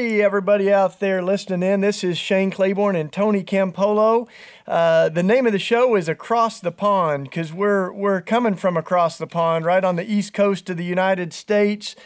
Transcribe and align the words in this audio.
Hey, 0.00 0.22
everybody 0.22 0.72
out 0.72 0.98
there 0.98 1.20
listening 1.20 1.62
in. 1.62 1.82
This 1.82 2.02
is 2.02 2.16
Shane 2.16 2.50
Claiborne 2.50 2.96
and 2.96 3.12
Tony 3.12 3.44
Campolo. 3.44 4.26
Uh, 4.66 5.10
the 5.10 5.22
name 5.22 5.44
of 5.44 5.52
the 5.52 5.58
show 5.58 5.94
is 5.94 6.08
Across 6.08 6.60
the 6.60 6.72
Pond 6.72 7.24
because 7.24 7.52
we're, 7.52 7.92
we're 7.92 8.22
coming 8.22 8.54
from 8.54 8.78
across 8.78 9.18
the 9.18 9.26
pond, 9.26 9.66
right 9.66 9.84
on 9.84 9.96
the 9.96 10.10
east 10.10 10.32
coast 10.32 10.70
of 10.70 10.78
the 10.78 10.86
United 10.86 11.34
States. 11.34 11.96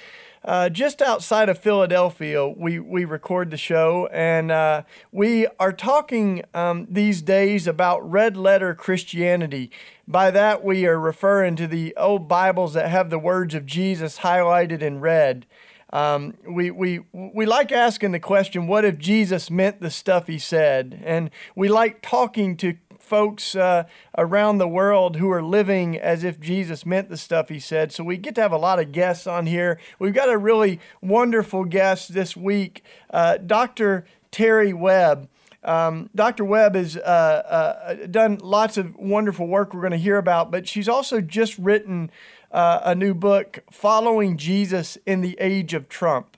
Uh, 0.45 0.69
just 0.69 1.01
outside 1.01 1.49
of 1.49 1.57
Philadelphia, 1.57 2.49
we, 2.49 2.81
we 2.81 3.05
record 3.05 3.53
the 3.53 3.57
show, 3.57 4.09
and 4.13 4.51
uh, 4.51 4.83
we 5.13 5.47
are 5.61 5.73
talking 5.73 6.43
um, 6.53 6.89
these 6.91 7.23
days 7.23 7.69
about 7.69 8.11
red 8.11 8.37
letter 8.37 8.75
Christianity. 8.75 9.71
By 10.09 10.33
that, 10.33 10.65
we 10.65 10.85
are 10.85 10.99
referring 10.99 11.55
to 11.57 11.69
the 11.69 11.95
old 11.97 12.27
Bibles 12.27 12.75
that 12.75 12.91
have 12.91 13.11
the 13.11 13.21
words 13.21 13.55
of 13.55 13.67
Jesus 13.67 14.19
highlighted 14.19 14.83
in 14.83 14.99
red. 14.99 15.47
Um, 15.95 16.35
we, 16.45 16.73
we, 16.73 17.01
we 17.13 17.47
like 17.47 17.71
asking 17.71 18.11
the 18.11 18.19
question, 18.19 18.67
what 18.67 18.85
if 18.85 18.99
Jesus 18.99 19.49
meant 19.49 19.81
the 19.81 19.93
stuff 19.93 20.27
he 20.27 20.41
said? 20.41 21.01
And 21.05 21.31
we 21.55 21.69
like 21.69 22.03
talking 22.03 22.57
to 22.57 22.75
folks 22.99 23.55
uh, 23.55 23.85
around 24.19 24.59
the 24.59 24.67
world 24.67 25.17
who 25.17 25.31
are 25.31 25.43
living 25.43 25.97
as 25.97 26.25
if 26.25 26.41
Jesus 26.41 26.85
meant 26.85 27.11
the 27.11 27.17
stuff 27.17 27.49
he 27.49 27.61
said. 27.61 27.93
So 27.93 28.03
we 28.03 28.17
get 28.17 28.35
to 28.35 28.41
have 28.41 28.51
a 28.51 28.59
lot 28.59 28.81
of 28.81 28.91
guests 28.91 29.29
on 29.29 29.47
here. 29.47 29.79
We've 30.01 30.13
got 30.13 30.29
a 30.29 30.37
really 30.37 30.81
wonderful 31.01 31.65
guest 31.65 32.13
this 32.13 32.37
week, 32.37 32.83
uh, 33.11 33.37
Dr. 33.37 34.05
Terry 34.33 34.73
Webb. 34.73 35.29
Um, 35.63 36.11
Dr. 36.15 36.45
Webb 36.45 36.75
has 36.75 36.97
uh, 36.97 37.01
uh, 37.01 38.07
done 38.07 38.39
lots 38.43 38.77
of 38.77 38.97
wonderful 38.97 39.47
work 39.47 39.73
we're 39.73 39.81
going 39.81 39.93
to 39.93 39.97
hear 39.97 40.19
about, 40.19 40.51
but 40.51 40.67
she's 40.67 40.89
also 40.89 41.21
just 41.21 41.57
written 41.57 42.11
uh, 42.55 42.81
a 42.85 42.95
new 42.95 43.13
book, 43.13 43.59
Following 43.71 44.39
Jesus 44.39 44.97
in 45.05 45.21
the 45.21 45.37
Age 45.41 45.75
of 45.75 45.89
Trump. 45.89 46.37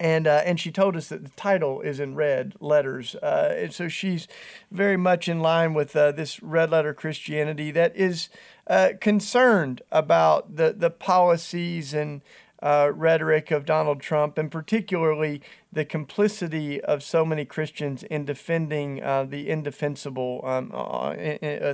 And 0.00 0.26
uh, 0.26 0.42
and 0.44 0.58
she 0.58 0.72
told 0.72 0.96
us 0.96 1.08
that 1.08 1.22
the 1.24 1.30
title 1.30 1.80
is 1.80 2.00
in 2.00 2.16
red 2.16 2.54
letters, 2.60 3.14
uh, 3.16 3.54
and 3.56 3.72
so 3.72 3.86
she's 3.86 4.26
very 4.72 4.96
much 4.96 5.28
in 5.28 5.38
line 5.38 5.72
with 5.72 5.94
uh, 5.94 6.10
this 6.10 6.42
red 6.42 6.70
letter 6.70 6.92
Christianity 6.92 7.70
that 7.70 7.94
is 7.94 8.28
uh, 8.66 8.90
concerned 9.00 9.82
about 9.92 10.56
the 10.56 10.74
the 10.76 10.90
policies 10.90 11.94
and 11.94 12.22
uh, 12.64 12.90
rhetoric 12.94 13.50
of 13.50 13.66
Donald 13.66 14.00
Trump, 14.00 14.38
and 14.38 14.50
particularly 14.50 15.42
the 15.70 15.84
complicity 15.84 16.80
of 16.80 17.02
so 17.02 17.24
many 17.24 17.44
Christians 17.44 18.02
in 18.04 18.24
defending 18.24 19.02
uh, 19.02 19.24
the 19.24 19.50
indefensible 19.50 20.40
um, 20.44 20.70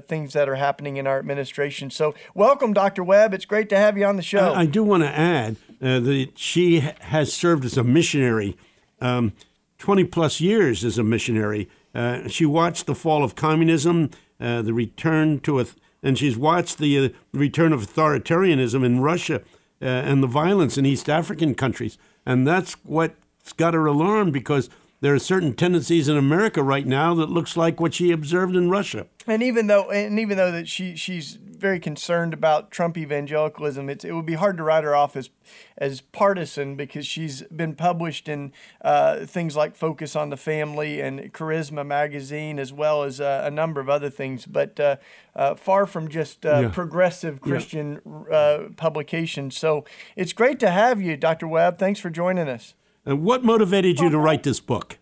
things 0.08 0.32
that 0.32 0.48
are 0.48 0.56
happening 0.56 0.96
in 0.96 1.06
our 1.06 1.20
administration. 1.20 1.90
So, 1.90 2.14
welcome, 2.34 2.72
Dr. 2.72 3.04
Webb. 3.04 3.32
It's 3.32 3.44
great 3.44 3.68
to 3.68 3.76
have 3.76 3.96
you 3.96 4.04
on 4.04 4.16
the 4.16 4.22
show. 4.22 4.52
I, 4.52 4.62
I 4.62 4.66
do 4.66 4.82
want 4.82 5.04
to 5.04 5.08
add 5.08 5.56
uh, 5.80 6.00
that 6.00 6.32
she 6.34 6.80
has 6.80 7.32
served 7.32 7.64
as 7.64 7.76
a 7.76 7.84
missionary, 7.84 8.58
um, 9.00 9.32
20 9.78 10.04
plus 10.04 10.40
years 10.40 10.84
as 10.84 10.98
a 10.98 11.04
missionary. 11.04 11.68
Uh, 11.94 12.26
she 12.26 12.44
watched 12.44 12.86
the 12.86 12.96
fall 12.96 13.22
of 13.22 13.36
communism, 13.36 14.10
uh, 14.40 14.60
the 14.62 14.74
return 14.74 15.38
to 15.40 15.60
a, 15.60 15.66
and 16.02 16.18
she's 16.18 16.36
watched 16.36 16.78
the 16.78 16.98
uh, 16.98 17.08
return 17.32 17.72
of 17.72 17.86
authoritarianism 17.86 18.84
in 18.84 19.00
Russia 19.00 19.42
uh, 19.82 19.86
and 19.86 20.22
the 20.22 20.26
violence 20.26 20.76
in 20.76 20.86
East 20.86 21.08
African 21.08 21.54
countries. 21.54 21.98
And 22.26 22.46
that's 22.46 22.74
what's 22.84 23.52
got 23.56 23.74
her 23.74 23.86
alarmed 23.86 24.32
because 24.32 24.68
there 25.00 25.14
are 25.14 25.18
certain 25.18 25.54
tendencies 25.54 26.08
in 26.08 26.16
America 26.16 26.62
right 26.62 26.86
now 26.86 27.14
that 27.14 27.30
looks 27.30 27.56
like 27.56 27.80
what 27.80 27.94
she 27.94 28.10
observed 28.12 28.54
in 28.54 28.68
Russia. 28.68 29.06
And 29.26 29.42
even 29.42 29.66
though, 29.66 29.90
and 29.90 30.18
even 30.18 30.36
though 30.36 30.52
that 30.52 30.68
she 30.68 30.96
she's 30.96 31.38
very 31.60 31.78
concerned 31.78 32.32
about 32.32 32.70
Trump 32.70 32.96
evangelicalism, 32.96 33.88
it's, 33.88 34.04
it 34.04 34.12
would 34.12 34.26
be 34.26 34.34
hard 34.34 34.56
to 34.56 34.62
write 34.62 34.84
her 34.84 34.94
off 34.94 35.16
as 35.16 35.30
as 35.76 36.00
partisan 36.00 36.76
because 36.76 37.06
she's 37.06 37.42
been 37.44 37.74
published 37.74 38.28
in 38.28 38.52
uh, 38.82 39.26
things 39.26 39.56
like 39.56 39.74
Focus 39.76 40.14
on 40.14 40.30
the 40.30 40.36
Family 40.36 41.00
and 41.00 41.32
Charisma 41.32 41.86
magazine, 41.86 42.58
as 42.58 42.72
well 42.72 43.02
as 43.02 43.20
uh, 43.20 43.42
a 43.44 43.50
number 43.50 43.80
of 43.80 43.88
other 43.88 44.10
things. 44.10 44.46
But 44.46 44.78
uh, 44.78 44.96
uh 45.34 45.54
far 45.54 45.86
from 45.86 46.08
just 46.08 46.46
uh, 46.46 46.60
yeah. 46.62 46.68
progressive 46.68 47.40
Christian 47.40 48.00
yeah. 48.04 48.36
Uh, 48.36 48.68
publications. 48.76 49.56
So 49.56 49.84
it's 50.16 50.32
great 50.32 50.60
to 50.60 50.70
have 50.70 51.02
you, 51.02 51.16
Dr. 51.16 51.48
Webb. 51.48 51.78
Thanks 51.78 52.00
for 52.00 52.10
joining 52.10 52.48
us. 52.48 52.74
And 53.04 53.24
what 53.24 53.44
motivated 53.44 53.98
you 53.98 54.10
to 54.10 54.18
write 54.18 54.42
this 54.42 54.60
book? 54.60 54.99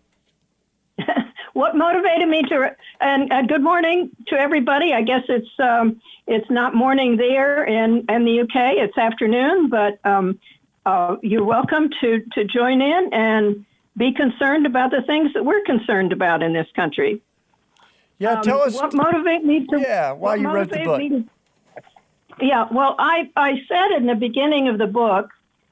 What 1.59 1.75
motivated 1.75 2.29
me 2.29 2.41
to 2.43 2.73
and 3.01 3.33
uh, 3.33 3.41
good 3.41 3.61
morning 3.61 4.09
to 4.27 4.35
everybody. 4.39 4.93
I 4.93 5.01
guess 5.01 5.23
it's 5.27 5.49
um, 5.59 5.99
it's 6.25 6.49
not 6.49 6.73
morning 6.73 7.17
there 7.17 7.65
in 7.65 8.05
in 8.07 8.23
the 8.23 8.39
uk 8.39 8.55
it's 8.55 8.97
afternoon 8.97 9.69
but 9.69 9.99
um, 10.05 10.39
uh, 10.85 11.17
you're 11.21 11.43
welcome 11.43 11.89
to 11.99 12.21
to 12.31 12.45
join 12.45 12.81
in 12.81 13.09
and 13.11 13.65
be 13.97 14.13
concerned 14.13 14.65
about 14.65 14.91
the 14.91 15.01
things 15.01 15.33
that 15.33 15.43
we're 15.43 15.63
concerned 15.65 16.13
about 16.13 16.41
in 16.41 16.53
this 16.53 16.67
country. 16.77 17.21
Yeah 18.19 18.35
um, 18.35 18.43
tell 18.43 18.61
us 18.61 18.73
what 18.75 18.93
motivated 18.93 19.43
me 19.43 19.67
to 19.67 19.81
yeah 19.81 20.13
why 20.13 20.35
you 20.35 20.49
wrote 20.49 20.69
the 20.69 20.85
book. 20.85 21.01
to, 21.01 21.25
yeah 22.41 22.67
well 22.71 22.95
i 22.99 23.29
i 23.35 23.61
said 23.67 23.97
in 23.97 24.05
the 24.05 24.15
beginning 24.15 24.69
of 24.69 24.77
the 24.77 24.87
book 24.87 25.29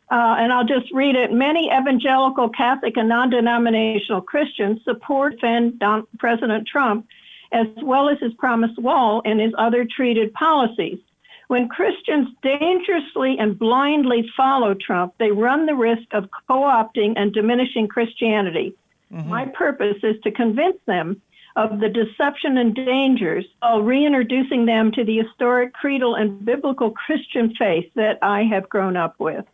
uh, 0.09 0.35
and 0.40 0.53
I'll 0.53 0.66
just 0.66 0.91
read 0.94 1.16
it. 1.16 1.34
Many 1.34 1.69
evangelical, 1.72 2.50
Catholic, 2.50 2.95
and 2.95 3.09
non 3.09 3.29
denominational 3.29 4.22
Christians 4.22 4.81
support 4.85 5.40
Don- 5.41 6.07
President 6.18 6.68
Trump, 6.68 7.07
as 7.51 7.68
well 7.81 8.07
as 8.09 8.18
his 8.19 8.34
promised 8.35 8.79
wall 8.79 9.22
and 9.25 9.40
his 9.40 9.53
other 9.57 9.85
treated 9.85 10.34
policies. 10.34 11.00
When 11.47 11.69
Christians 11.69 12.29
dangerously 12.41 13.38
and 13.40 13.57
blindly 13.57 14.29
follow 14.35 14.73
Trump, 14.73 15.13
they 15.18 15.31
run 15.31 15.66
the 15.66 15.75
risk 15.75 16.07
of 16.12 16.29
co 16.47 16.62
opting 16.62 17.13
and 17.16 17.34
diminishing 17.34 17.88
Christianity. 17.88 18.74
Mm-hmm. 19.13 19.29
My 19.29 19.45
purpose 19.45 19.97
is 20.03 20.16
to 20.24 20.31
convince 20.31 20.78
them 20.85 21.22
of 21.56 21.79
the 21.79 21.89
deception 21.89 22.57
and 22.57 22.75
dangers 22.75 23.45
while 23.59 23.81
reintroducing 23.81 24.66
them 24.66 24.91
to 24.91 25.03
the 25.03 25.18
historic 25.18 25.74
creedal 25.74 26.16
and 26.16 26.45
biblical 26.45 26.91
Christian 26.91 27.53
faith 27.56 27.89
that 27.95 28.19
I 28.22 28.44
have 28.44 28.69
grown 28.69 28.95
up 28.95 29.16
with. 29.19 29.45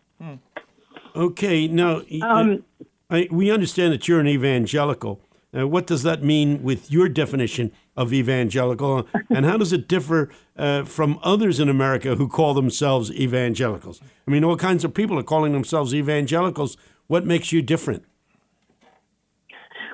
Okay, 1.16 1.68
now 1.68 2.02
um, 2.24 2.64
I, 3.10 3.28
we 3.32 3.52
understand 3.52 3.94
that 3.94 4.08
you're 4.08 4.20
an 4.20 4.28
evangelical. 4.28 5.22
Uh, 5.56 5.68
what 5.68 5.86
does 5.86 6.02
that 6.02 6.24
mean 6.24 6.64
with 6.64 6.92
your 6.92 7.08
definition 7.08 7.72
of 7.96 8.12
evangelical, 8.12 9.08
and 9.30 9.46
how 9.46 9.58
does 9.58 9.72
it 9.72 9.88
differ 9.88 10.30
uh, 10.58 10.84
from 10.84 11.20
others 11.22 11.60
in 11.60 11.70
America 11.70 12.16
who 12.16 12.28
call 12.28 12.56
themselves 12.56 13.12
evangelicals? 13.12 14.02
I 14.28 14.32
mean, 14.32 14.44
all 14.44 14.58
kinds 14.58 14.84
of 14.84 14.94
people 14.94 15.20
are 15.20 15.24
calling 15.24 15.54
themselves 15.54 15.94
evangelicals. 15.94 16.78
What 17.08 17.26
makes 17.26 17.52
you 17.52 17.62
different? 17.62 18.04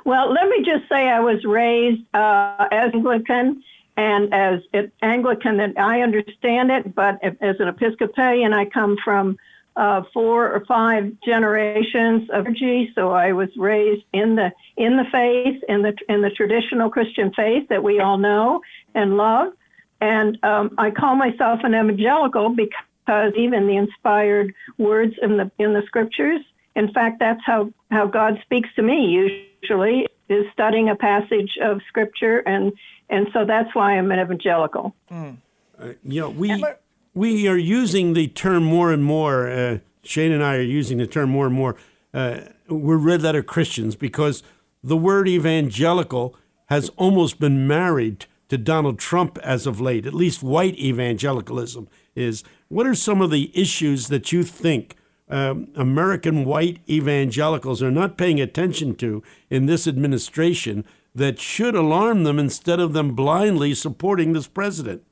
Well, 0.06 0.32
let 0.32 0.48
me 0.48 0.64
just 0.64 0.88
say 0.90 1.10
I 1.10 1.20
was 1.20 1.44
raised 1.44 2.02
uh, 2.14 2.68
as 2.72 2.92
Anglican 2.94 3.62
and 3.98 4.34
as 4.34 4.62
Anglican 5.02 5.58
that 5.58 5.78
I 5.78 6.02
understand 6.02 6.72
it, 6.72 6.96
but 6.96 7.22
as 7.22 7.58
an 7.60 7.68
Episcopalian, 7.68 8.54
I 8.54 8.64
come 8.64 8.96
from 9.04 9.38
uh, 9.76 10.04
four 10.14 10.52
or 10.52 10.66
five 10.66 11.14
generations 11.26 12.30
of 12.32 12.46
clergy. 12.46 12.92
So 12.96 13.12
I 13.12 13.34
was 13.34 13.50
raised 13.58 14.04
in 14.14 14.36
the 14.36 14.52
in 14.78 14.98
the 14.98 15.06
faith, 15.12 15.64
in 15.68 15.82
the 15.82 15.96
in 16.08 16.22
the 16.22 16.30
traditional 16.30 16.90
Christian 16.90 17.32
faith 17.34 17.68
that 17.70 17.84
we 17.84 18.00
all 18.00 18.18
know 18.18 18.62
and 18.94 19.18
love. 19.18 19.54
And 20.02 20.38
um, 20.44 20.76
I 20.78 20.92
call 20.92 21.16
myself 21.16 21.60
an 21.64 21.74
evangelical 21.74 22.56
because 22.56 23.34
even 23.38 23.68
the 23.68 23.76
inspired 23.76 24.54
words 24.78 25.16
in 25.22 25.38
the 25.38 25.52
in 25.60 25.74
the 25.74 25.84
scriptures. 25.86 26.42
In 26.76 26.92
fact, 26.94 27.20
that's 27.20 27.42
how 27.46 27.72
how 27.92 28.08
God 28.08 28.40
speaks 28.44 28.70
to 28.76 28.82
me 28.82 29.42
usually 29.62 30.08
is 30.30 30.46
studying 30.54 30.90
a 30.90 30.96
passage 30.96 31.58
of 31.62 31.82
scripture, 31.88 32.40
and 32.40 32.72
and 33.10 33.28
so 33.34 33.46
that's 33.46 33.74
why 33.74 33.98
I'm 33.98 34.12
an 34.12 34.20
evangelical. 34.20 34.96
Mm. 35.12 35.38
Uh, 35.82 35.94
you 36.04 36.22
know, 36.22 36.30
we 36.30 36.64
we 37.14 37.48
are 37.48 37.58
using 37.58 38.14
the 38.14 38.28
term 38.28 38.64
more 38.64 38.92
and 38.92 39.04
more. 39.04 39.50
Uh, 39.50 39.80
Shane 40.04 40.32
and 40.32 40.44
I 40.44 40.56
are 40.56 40.62
using 40.62 40.98
the 40.98 41.08
term 41.08 41.30
more 41.30 41.48
and 41.48 41.56
more. 41.56 41.76
Uh, 42.14 42.42
we're 42.68 42.98
red 42.98 43.22
letter 43.22 43.44
Christians 43.44 43.96
because 43.96 44.44
the 44.84 44.98
word 44.98 45.28
evangelical 45.28 46.36
has 46.68 46.90
almost 46.90 47.40
been 47.40 47.68
married 47.68 48.26
to 48.50 48.58
Donald 48.58 49.00
Trump 49.00 49.38
as 49.40 49.68
of 49.68 49.82
late. 49.82 50.06
At 50.06 50.14
least 50.14 50.44
white 50.44 50.78
evangelicalism 50.78 51.88
is. 52.16 52.44
What 52.68 52.88
are 52.88 52.96
some 52.96 53.22
of 53.22 53.32
the 53.32 53.52
issues 53.60 54.08
that 54.08 54.32
you 54.32 54.44
think 54.44 54.96
um, 55.30 55.68
American 55.76 56.46
white 56.46 56.80
evangelicals 56.90 57.84
are 57.84 57.92
not 57.92 58.18
paying 58.18 58.40
attention 58.40 58.96
to 58.96 59.24
in 59.50 59.66
this 59.66 59.88
administration 59.88 60.86
that 61.14 61.40
should 61.40 61.76
alarm 61.76 62.24
them 62.24 62.40
instead 62.40 62.80
of 62.80 62.94
them 62.94 63.16
blindly 63.16 63.74
supporting 63.74 64.34
this 64.34 64.48
president? 64.48 65.04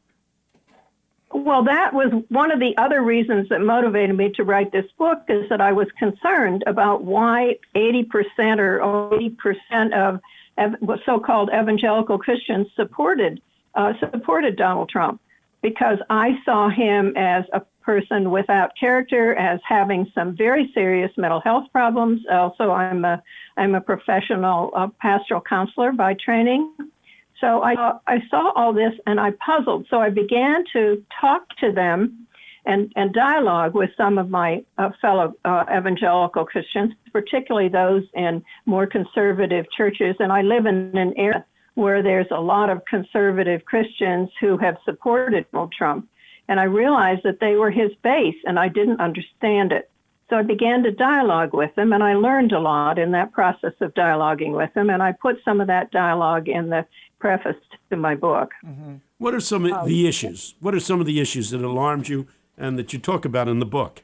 Well, 1.44 1.64
that 1.66 1.94
was 1.94 2.12
one 2.30 2.52
of 2.52 2.60
the 2.60 2.76
other 2.78 3.02
reasons 3.02 3.50
that 3.50 3.62
motivated 3.62 4.18
me 4.18 4.32
to 4.34 4.44
write 4.44 4.72
this 4.72 4.86
book 4.98 5.20
is 5.28 5.48
that 5.50 5.62
I 5.62 5.72
was 5.72 5.88
concerned 6.00 6.64
about 6.66 7.04
why 7.04 7.58
80% 7.76 8.58
or 8.60 9.12
80% 9.12 9.94
of 9.94 10.20
so-called 11.06 11.50
evangelical 11.54 12.18
Christians 12.18 12.68
supported 12.76 13.40
uh, 13.76 13.94
supported 14.00 14.56
Donald 14.56 14.90
Trump 14.90 15.22
because 15.62 16.00
I 16.10 16.40
saw 16.44 16.70
him 16.70 17.14
as 17.16 17.46
a 17.54 17.62
person 17.84 18.32
without 18.32 18.72
character, 18.78 19.36
as 19.36 19.60
having 19.64 20.12
some 20.16 20.36
very 20.36 20.72
serious 20.74 21.12
mental 21.18 21.40
health 21.40 21.66
problems. 21.72 22.22
Also, 22.32 22.72
I'm 22.72 23.06
a 23.06 23.22
I'm 23.58 23.76
a 23.76 23.82
professional 23.82 24.72
uh, 24.76 24.88
pastoral 25.00 25.42
counselor 25.42 25.92
by 25.92 26.16
training. 26.16 26.74
So 27.40 27.62
I 27.62 27.98
I 28.08 28.22
saw 28.30 28.52
all 28.56 28.74
this 28.74 28.94
and 29.06 29.20
I 29.20 29.32
puzzled. 29.32 29.86
So 29.90 30.00
I 30.00 30.10
began 30.10 30.64
to 30.74 31.04
talk 31.22 31.48
to 31.60 31.72
them 31.72 32.28
and, 32.68 32.92
and 32.98 33.14
dialogue 33.14 33.74
with 33.74 33.90
some 33.96 34.18
of 34.18 34.30
my 34.30 34.64
uh, 34.78 34.90
fellow 35.02 35.34
uh, 35.46 35.64
evangelical 35.72 36.46
Christians, 36.46 36.94
particularly 37.14 37.70
those 37.70 38.04
in 38.14 38.44
more 38.66 38.86
conservative 38.86 39.66
churches. 39.76 40.16
And 40.20 40.32
I 40.34 40.42
live 40.42 40.66
in 40.66 40.98
an 40.98 41.14
area 41.16 41.46
where 41.76 42.04
there's 42.04 42.28
a 42.32 42.42
lot 42.42 42.70
of 42.70 42.84
conservative 42.86 43.64
Christians 43.66 44.30
who 44.42 44.58
have 44.58 44.78
supported 44.84 45.46
Donald 45.52 45.72
Trump. 45.72 46.10
And 46.50 46.60
I 46.60 46.64
realized 46.64 47.22
that 47.24 47.40
they 47.40 47.56
were 47.56 47.72
his 47.72 47.92
base, 48.04 48.36
and 48.46 48.60
I 48.60 48.68
didn't 48.68 49.00
understand 49.00 49.72
it. 49.72 49.90
So 50.30 50.36
I 50.36 50.42
began 50.42 50.84
to 50.84 50.92
dialogue 50.92 51.54
with 51.54 51.74
them, 51.76 51.94
and 51.94 52.04
I 52.04 52.16
learned 52.16 52.52
a 52.52 52.60
lot 52.60 53.00
in 53.00 53.12
that 53.12 53.32
process 53.32 53.74
of 53.80 53.94
dialoguing 53.94 54.58
with 54.58 54.74
them. 54.74 54.90
And 54.90 55.02
I 55.02 55.14
put 55.14 55.38
some 55.46 55.62
of 55.62 55.68
that 55.68 55.92
dialogue 55.92 56.50
in 56.50 56.70
the 56.70 56.86
preface 57.20 57.56
to 57.90 57.98
my 57.98 58.16
book. 58.16 58.52
Mm-hmm. 58.66 58.96
What 59.18 59.34
are 59.34 59.40
some 59.40 59.66
of 59.66 59.72
um, 59.72 59.88
the 59.88 60.08
issues? 60.08 60.56
What 60.60 60.76
are 60.76 60.80
some 60.80 61.00
of 61.00 61.06
the 61.06 61.20
issues 61.20 61.50
that 61.52 61.62
alarmed 61.62 62.08
you 62.08 62.28
and 62.58 62.78
that 62.78 62.94
you 62.94 63.00
talk 63.00 63.26
about 63.26 63.48
in 63.48 63.60
the 63.60 63.66
book? 63.66 64.04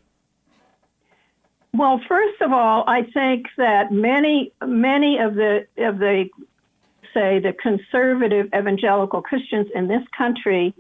Well, 1.75 1.99
first 2.07 2.39
of 2.41 2.51
all, 2.51 2.83
I 2.87 3.03
think 3.13 3.47
that 3.57 3.91
many 3.91 4.51
many 4.65 5.17
of 5.17 5.35
the 5.35 5.65
of 5.77 5.97
the 5.97 6.29
say 7.13 7.39
the 7.39 7.53
conservative 7.53 8.47
evangelical 8.55 9.21
Christians 9.21 9.67
in 9.73 9.87
this 9.87 10.03
country 10.15 10.73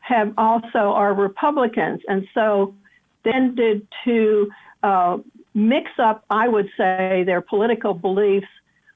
have 0.00 0.32
also 0.36 0.78
are 0.78 1.14
Republicans, 1.14 2.00
and 2.08 2.26
so 2.34 2.74
tended 3.24 3.86
to 4.04 4.50
uh, 4.82 5.18
mix 5.54 5.90
up, 5.98 6.24
I 6.30 6.48
would 6.48 6.68
say, 6.76 7.24
their 7.24 7.40
political 7.40 7.94
beliefs 7.94 8.46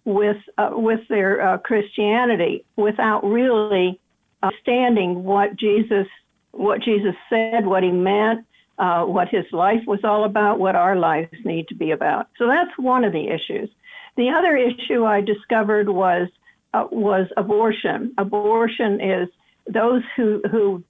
with 0.04 0.38
uh, 0.58 0.70
with 0.72 1.00
their 1.08 1.40
uh, 1.40 1.58
Christianity 1.58 2.64
without 2.76 3.24
really 3.24 4.00
understanding 4.42 5.24
what 5.24 5.56
Jesus 5.56 6.06
what 6.52 6.82
Jesus 6.82 7.14
said, 7.28 7.66
what 7.66 7.82
he 7.82 7.90
meant, 7.90 8.44
uh, 8.78 9.04
what 9.04 9.28
his 9.28 9.44
life 9.52 9.82
was 9.86 10.00
all 10.02 10.24
about, 10.24 10.58
what 10.58 10.74
our 10.74 10.96
lives 10.96 11.36
need 11.44 11.68
to 11.68 11.74
be 11.74 11.90
about. 11.92 12.28
So 12.38 12.46
that's 12.46 12.76
one 12.76 13.04
of 13.04 13.12
the 13.12 13.28
issues. 13.28 13.68
The 14.16 14.30
other 14.30 14.56
issue 14.56 15.04
I 15.04 15.20
discovered 15.20 15.88
was 15.88 16.28
uh, 16.74 16.86
was 16.90 17.26
abortion. 17.36 18.14
Abortion 18.18 19.00
is 19.00 19.28
those 19.66 20.02
who 20.16 20.42
who 20.50 20.82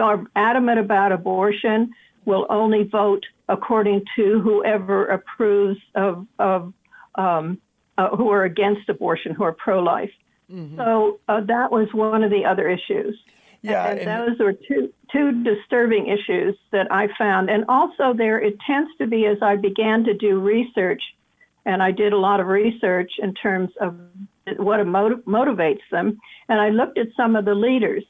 are 0.00 0.24
adamant 0.36 0.78
about 0.78 1.12
abortion 1.12 1.92
will 2.24 2.46
only 2.48 2.84
vote 2.84 3.24
according 3.48 4.02
to 4.16 4.40
whoever 4.40 5.06
approves 5.06 5.80
of 5.94 6.26
of 6.38 6.72
um, 7.16 7.58
uh, 7.98 8.16
who 8.16 8.30
are 8.30 8.44
against 8.44 8.88
abortion, 8.88 9.34
who 9.34 9.44
are 9.44 9.52
pro-life. 9.52 10.10
Mm-hmm. 10.50 10.76
So 10.76 11.20
uh, 11.28 11.40
that 11.42 11.70
was 11.70 11.88
one 11.92 12.22
of 12.22 12.30
the 12.30 12.44
other 12.44 12.68
issues. 12.68 13.18
Yeah, 13.62 13.86
and, 13.86 14.00
and 14.00 14.28
those 14.28 14.38
were 14.40 14.52
two 14.52 14.92
two 15.12 15.44
disturbing 15.44 16.08
issues 16.08 16.56
that 16.72 16.90
I 16.90 17.08
found. 17.16 17.48
And 17.48 17.64
also, 17.68 18.12
there 18.12 18.40
it 18.40 18.56
tends 18.66 18.90
to 18.98 19.06
be 19.06 19.26
as 19.26 19.38
I 19.40 19.56
began 19.56 20.04
to 20.04 20.14
do 20.14 20.40
research, 20.40 21.02
and 21.64 21.82
I 21.82 21.92
did 21.92 22.12
a 22.12 22.18
lot 22.18 22.40
of 22.40 22.48
research 22.48 23.12
in 23.18 23.34
terms 23.34 23.70
of 23.80 23.94
what 24.56 24.84
motiv- 24.84 25.24
motivates 25.26 25.82
them. 25.92 26.18
And 26.48 26.60
I 26.60 26.70
looked 26.70 26.98
at 26.98 27.08
some 27.16 27.36
of 27.36 27.44
the 27.44 27.54
leaders, 27.54 28.02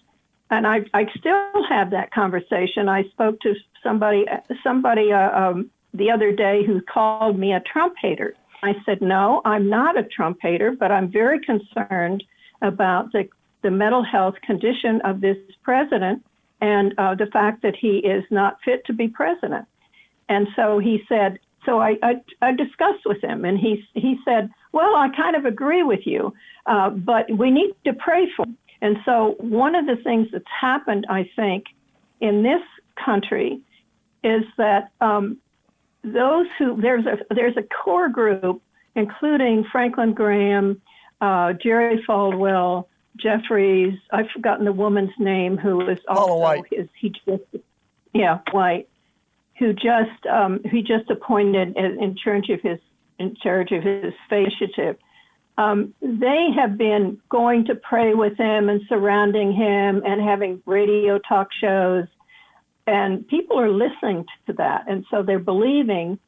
and 0.50 0.66
I, 0.66 0.86
I 0.94 1.06
still 1.18 1.64
have 1.68 1.90
that 1.90 2.12
conversation. 2.12 2.88
I 2.88 3.04
spoke 3.10 3.38
to 3.40 3.54
somebody 3.82 4.24
somebody 4.62 5.12
uh, 5.12 5.38
um, 5.38 5.70
the 5.92 6.10
other 6.10 6.32
day 6.32 6.64
who 6.64 6.80
called 6.80 7.38
me 7.38 7.52
a 7.52 7.60
Trump 7.60 7.94
hater. 8.00 8.34
I 8.62 8.74
said, 8.86 9.02
no, 9.02 9.42
I'm 9.44 9.68
not 9.68 9.98
a 9.98 10.04
Trump 10.04 10.38
hater, 10.40 10.72
but 10.78 10.92
I'm 10.92 11.10
very 11.10 11.40
concerned 11.40 12.22
about 12.62 13.12
the 13.12 13.28
the 13.62 13.70
mental 13.70 14.02
health 14.02 14.34
condition 14.44 15.00
of 15.02 15.20
this 15.20 15.36
president 15.62 16.24
and 16.60 16.94
uh, 16.98 17.14
the 17.14 17.26
fact 17.26 17.62
that 17.62 17.74
he 17.76 17.98
is 17.98 18.24
not 18.30 18.58
fit 18.64 18.84
to 18.86 18.92
be 18.92 19.08
president. 19.08 19.66
And 20.28 20.48
so 20.54 20.78
he 20.78 21.02
said, 21.08 21.38
so 21.64 21.80
I, 21.80 21.96
I, 22.02 22.14
I 22.40 22.52
discussed 22.52 23.04
with 23.06 23.22
him, 23.22 23.44
and 23.44 23.58
he, 23.58 23.84
he 23.94 24.18
said, 24.24 24.50
Well, 24.72 24.96
I 24.96 25.08
kind 25.16 25.36
of 25.36 25.44
agree 25.44 25.82
with 25.84 26.00
you, 26.06 26.34
uh, 26.66 26.90
but 26.90 27.30
we 27.36 27.50
need 27.50 27.72
to 27.84 27.92
pray 27.92 28.26
for 28.36 28.44
him. 28.44 28.58
And 28.80 28.96
so 29.04 29.36
one 29.38 29.76
of 29.76 29.86
the 29.86 29.96
things 30.02 30.28
that's 30.32 30.44
happened, 30.60 31.06
I 31.08 31.30
think, 31.36 31.66
in 32.20 32.42
this 32.42 32.62
country 33.04 33.60
is 34.24 34.42
that 34.56 34.90
um, 35.00 35.38
those 36.04 36.46
who 36.58 36.80
there's 36.80 37.06
a 37.06 37.34
there's 37.34 37.56
a 37.56 37.62
core 37.62 38.08
group, 38.08 38.62
including 38.94 39.64
Franklin 39.70 40.14
Graham, 40.14 40.80
uh, 41.20 41.52
Jerry 41.54 42.02
Falwell, 42.08 42.86
Jeffress. 43.18 43.98
I've 44.12 44.28
forgotten 44.34 44.64
the 44.64 44.72
woman's 44.72 45.12
name 45.18 45.56
who 45.56 45.80
is 45.82 45.86
was 45.86 45.98
also 46.08 46.36
White. 46.36 46.64
his. 46.70 46.88
He 47.00 47.10
just, 47.10 47.64
yeah, 48.12 48.40
White, 48.50 48.88
who 49.58 49.72
just 49.72 50.26
um, 50.30 50.60
he 50.70 50.82
just 50.82 51.10
appointed 51.10 51.76
in 51.76 52.16
charge 52.22 52.48
of 52.50 52.60
his 52.62 52.78
in 53.18 53.36
charge 53.42 53.70
of 53.72 53.82
his 53.82 54.12
initiative. 54.30 54.96
Um, 55.58 55.94
they 56.00 56.48
have 56.56 56.78
been 56.78 57.20
going 57.28 57.66
to 57.66 57.74
pray 57.74 58.14
with 58.14 58.36
him 58.38 58.68
and 58.68 58.80
surrounding 58.88 59.52
him 59.52 60.02
and 60.04 60.20
having 60.20 60.62
radio 60.64 61.18
talk 61.18 61.48
shows, 61.60 62.06
and 62.86 63.26
people 63.28 63.58
are 63.58 63.70
listening 63.70 64.24
to 64.46 64.52
that, 64.54 64.84
and 64.88 65.04
so 65.10 65.22
they're 65.22 65.38
believing, 65.38 66.18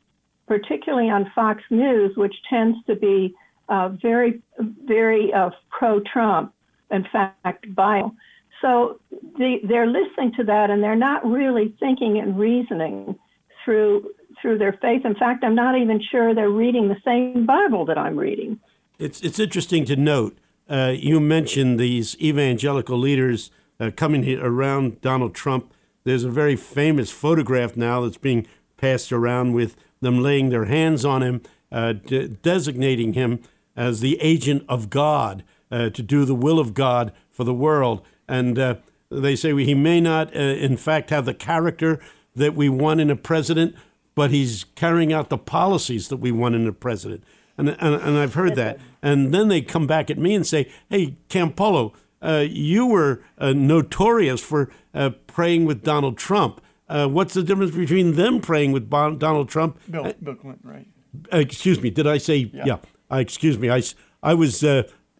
particularly 0.46 1.10
on 1.10 1.30
Fox 1.34 1.62
News, 1.70 2.16
which 2.16 2.34
tends 2.48 2.78
to 2.86 2.94
be 2.96 3.34
uh, 3.68 3.90
very, 4.00 4.42
very 4.58 5.32
uh, 5.32 5.50
pro-Trump 5.70 6.54
in 6.94 7.06
fact, 7.12 7.74
bio. 7.74 8.14
So 8.62 9.00
the, 9.10 9.58
they're 9.64 9.86
listening 9.86 10.32
to 10.36 10.44
that 10.44 10.70
and 10.70 10.82
they're 10.82 10.96
not 10.96 11.26
really 11.26 11.74
thinking 11.80 12.18
and 12.18 12.38
reasoning 12.38 13.18
through 13.64 14.10
through 14.40 14.58
their 14.58 14.72
faith. 14.74 15.04
In 15.04 15.14
fact, 15.14 15.44
I'm 15.44 15.54
not 15.54 15.76
even 15.78 16.02
sure 16.10 16.34
they're 16.34 16.50
reading 16.50 16.88
the 16.88 16.96
same 17.04 17.46
Bible 17.46 17.84
that 17.86 17.98
I'm 17.98 18.16
reading. 18.16 18.58
It's 18.98 19.20
it's 19.20 19.38
interesting 19.38 19.84
to 19.86 19.96
note. 19.96 20.38
Uh, 20.68 20.94
you 20.96 21.20
mentioned 21.20 21.78
these 21.78 22.16
evangelical 22.20 22.96
leaders 22.98 23.50
uh, 23.78 23.90
coming 23.94 24.38
around 24.38 25.00
Donald 25.00 25.34
Trump. 25.34 25.72
There's 26.04 26.24
a 26.24 26.30
very 26.30 26.56
famous 26.56 27.10
photograph 27.10 27.76
now 27.76 28.02
that's 28.02 28.18
being 28.18 28.46
passed 28.76 29.10
around 29.12 29.52
with 29.54 29.76
them 30.00 30.22
laying 30.22 30.50
their 30.50 30.66
hands 30.66 31.04
on 31.04 31.22
him, 31.22 31.42
uh, 31.72 31.94
de- 31.94 32.28
designating 32.28 33.14
him 33.14 33.40
as 33.74 34.00
the 34.00 34.20
agent 34.20 34.64
of 34.68 34.90
God 34.90 35.42
uh, 35.70 35.90
to 35.90 36.02
do 36.02 36.24
the 36.24 36.34
will 36.34 36.60
of 36.60 36.74
God 36.74 37.12
for 37.30 37.44
the 37.44 37.54
world. 37.54 38.04
And 38.28 38.58
uh, 38.58 38.76
they 39.10 39.34
say 39.34 39.54
he 39.64 39.74
may 39.74 40.00
not, 40.00 40.34
uh, 40.36 40.38
in 40.38 40.76
fact, 40.76 41.10
have 41.10 41.24
the 41.24 41.34
character 41.34 42.00
that 42.36 42.54
we 42.54 42.68
want 42.68 43.00
in 43.00 43.10
a 43.10 43.16
president, 43.16 43.74
but 44.14 44.30
he's 44.30 44.64
carrying 44.74 45.12
out 45.12 45.30
the 45.30 45.38
policies 45.38 46.08
that 46.08 46.18
we 46.18 46.30
want 46.30 46.54
in 46.54 46.66
a 46.66 46.72
president. 46.72 47.24
And, 47.56 47.70
and, 47.70 47.94
and 47.94 48.18
I've 48.18 48.34
heard 48.34 48.56
that. 48.56 48.78
And 49.02 49.32
then 49.32 49.48
they 49.48 49.62
come 49.62 49.86
back 49.86 50.10
at 50.10 50.18
me 50.18 50.34
and 50.34 50.46
say, 50.46 50.70
hey, 50.90 51.16
Campolo, 51.28 51.94
you 52.24 52.86
were 52.86 53.22
uh, 53.38 53.52
notorious 53.52 54.40
for 54.40 54.70
uh, 54.94 55.10
praying 55.26 55.64
with 55.64 55.82
Donald 55.82 56.16
Trump. 56.18 56.60
what's 56.88 57.34
the 57.34 57.42
difference 57.42 57.74
between 57.74 58.14
them 58.14 58.40
praying 58.40 58.72
with 58.72 58.88
bon- 58.88 59.18
Donald 59.18 59.48
Trump? 59.48 59.78
Bill, 59.90 60.12
Bill 60.22 60.34
Clinton, 60.34 60.70
right? 60.70 60.86
excuse 61.32 61.80
me. 61.80 61.90
Did 61.90 62.06
I 62.06 62.18
say? 62.18 62.50
Yeah. 62.52 62.78
yeah 63.10 63.18
excuse 63.18 63.58
me. 63.58 63.70
I, 63.70 63.82
I 64.22 64.34
was 64.34 64.64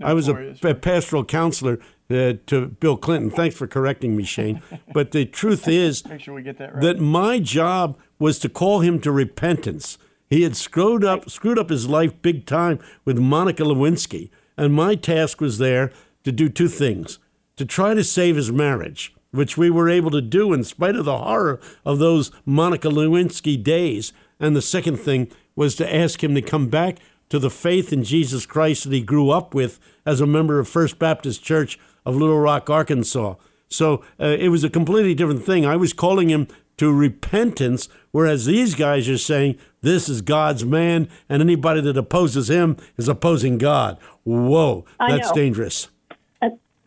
I 0.02 0.12
was 0.12 0.28
a, 0.28 0.56
a 0.62 0.74
pastoral 0.74 1.24
counselor 1.24 1.78
uh, 2.10 2.34
to 2.46 2.66
Bill 2.80 2.96
Clinton. 2.96 3.30
Thanks 3.30 3.56
for 3.56 3.66
correcting 3.66 4.16
me, 4.16 4.24
Shane. 4.24 4.60
But 4.92 5.12
the 5.12 5.24
truth 5.24 5.68
is 5.68 6.04
Make 6.08 6.20
sure 6.20 6.34
we 6.34 6.42
get 6.42 6.58
that, 6.58 6.74
right. 6.74 6.82
that 6.82 7.00
my 7.00 7.38
job 7.38 7.98
was 8.18 8.38
to 8.40 8.48
call 8.48 8.80
him 8.80 9.00
to 9.00 9.12
repentance. 9.12 9.98
He 10.28 10.42
had 10.42 10.56
screwed 10.56 11.04
up 11.04 11.30
screwed 11.30 11.58
up 11.58 11.70
his 11.70 11.88
life 11.88 12.20
big 12.22 12.46
time 12.46 12.78
with 13.04 13.18
Monica 13.18 13.62
Lewinsky, 13.62 14.30
and 14.56 14.72
my 14.72 14.94
task 14.94 15.40
was 15.40 15.58
there 15.58 15.92
to 16.24 16.32
do 16.32 16.48
two 16.48 16.68
things: 16.68 17.18
to 17.56 17.64
try 17.64 17.94
to 17.94 18.04
save 18.04 18.36
his 18.36 18.50
marriage, 18.50 19.14
which 19.30 19.56
we 19.56 19.70
were 19.70 19.88
able 19.88 20.10
to 20.10 20.20
do 20.20 20.52
in 20.52 20.64
spite 20.64 20.96
of 20.96 21.04
the 21.04 21.18
horror 21.18 21.60
of 21.84 21.98
those 21.98 22.30
Monica 22.44 22.88
Lewinsky 22.88 23.62
days, 23.62 24.12
and 24.40 24.54
the 24.54 24.62
second 24.62 24.96
thing 24.96 25.30
was 25.56 25.74
to 25.76 25.94
ask 25.94 26.22
him 26.22 26.34
to 26.34 26.42
come 26.42 26.68
back 26.68 26.98
to 27.28 27.38
the 27.38 27.50
faith 27.50 27.92
in 27.92 28.04
Jesus 28.04 28.46
Christ 28.46 28.84
that 28.84 28.92
he 28.92 29.00
grew 29.00 29.30
up 29.30 29.54
with 29.54 29.78
as 30.04 30.20
a 30.20 30.26
member 30.26 30.58
of 30.58 30.68
First 30.68 30.98
Baptist 30.98 31.42
Church 31.42 31.78
of 32.04 32.16
Little 32.16 32.38
Rock, 32.38 32.68
Arkansas. 32.68 33.34
So 33.68 34.04
uh, 34.20 34.36
it 34.38 34.48
was 34.48 34.62
a 34.62 34.70
completely 34.70 35.14
different 35.14 35.44
thing. 35.44 35.64
I 35.64 35.76
was 35.76 35.92
calling 35.92 36.28
him 36.28 36.46
to 36.76 36.92
repentance, 36.92 37.88
whereas 38.10 38.46
these 38.46 38.74
guys 38.74 39.08
are 39.08 39.18
saying 39.18 39.58
this 39.80 40.08
is 40.08 40.20
God's 40.20 40.64
man, 40.64 41.08
and 41.28 41.40
anybody 41.40 41.80
that 41.80 41.96
opposes 41.96 42.50
him 42.50 42.76
is 42.96 43.08
opposing 43.08 43.58
God. 43.58 43.98
Whoa, 44.24 44.84
that's 44.98 45.32
dangerous. 45.32 45.88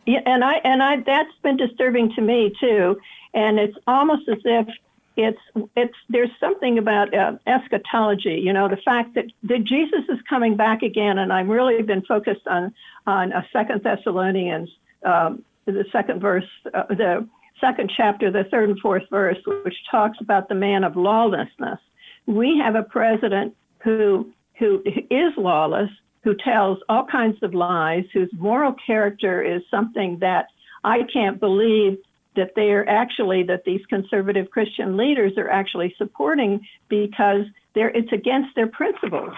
Uh, 0.08 0.12
yeah, 0.12 0.20
and 0.26 0.44
I 0.44 0.54
and 0.64 0.82
I 0.82 1.00
that's 1.00 1.34
been 1.42 1.56
disturbing 1.56 2.12
to 2.14 2.20
me 2.20 2.52
too. 2.60 2.98
And 3.34 3.58
it's 3.58 3.76
almost 3.86 4.28
as 4.28 4.38
if 4.44 4.68
it's 5.16 5.40
it's 5.76 5.94
there's 6.08 6.30
something 6.40 6.78
about 6.78 7.14
uh, 7.14 7.36
eschatology. 7.46 8.34
You 8.34 8.52
know, 8.52 8.68
the 8.68 8.76
fact 8.78 9.14
that 9.14 9.26
that 9.44 9.64
Jesus 9.64 10.04
is 10.08 10.18
coming 10.28 10.56
back 10.56 10.82
again, 10.82 11.18
and 11.18 11.32
I'm 11.32 11.50
really 11.50 11.82
been 11.82 12.02
focused 12.02 12.46
on 12.46 12.72
on 13.06 13.32
a 13.32 13.46
Second 13.52 13.82
Thessalonians, 13.82 14.70
um, 15.04 15.44
the 15.66 15.84
second 15.92 16.20
verse, 16.20 16.48
uh, 16.72 16.84
the 16.88 17.28
second 17.60 17.92
chapter, 17.94 18.30
the 18.30 18.44
third 18.44 18.70
and 18.70 18.78
fourth 18.80 19.04
verse, 19.10 19.38
which 19.64 19.76
talks 19.90 20.18
about 20.20 20.48
the 20.48 20.54
man 20.54 20.84
of 20.84 20.96
lawlessness. 20.96 21.80
We 22.26 22.58
have 22.58 22.74
a 22.76 22.82
president 22.82 23.56
who 23.80 24.32
who 24.58 24.82
is 25.10 25.32
lawless, 25.36 25.90
who 26.22 26.34
tells 26.34 26.78
all 26.88 27.04
kinds 27.04 27.42
of 27.42 27.54
lies, 27.54 28.04
whose 28.12 28.30
moral 28.34 28.74
character 28.86 29.42
is 29.42 29.62
something 29.70 30.18
that 30.20 30.48
I 30.84 31.02
can't 31.12 31.40
believe 31.40 31.98
that 32.36 32.54
they 32.54 32.70
are 32.70 32.88
actually 32.88 33.42
that 33.44 33.64
these 33.64 33.84
conservative 33.88 34.50
Christian 34.50 34.96
leaders 34.96 35.32
are 35.36 35.50
actually 35.50 35.94
supporting 35.98 36.60
because 36.88 37.42
they're 37.74 37.90
it's 37.90 38.12
against 38.12 38.54
their 38.54 38.68
principles. 38.68 39.34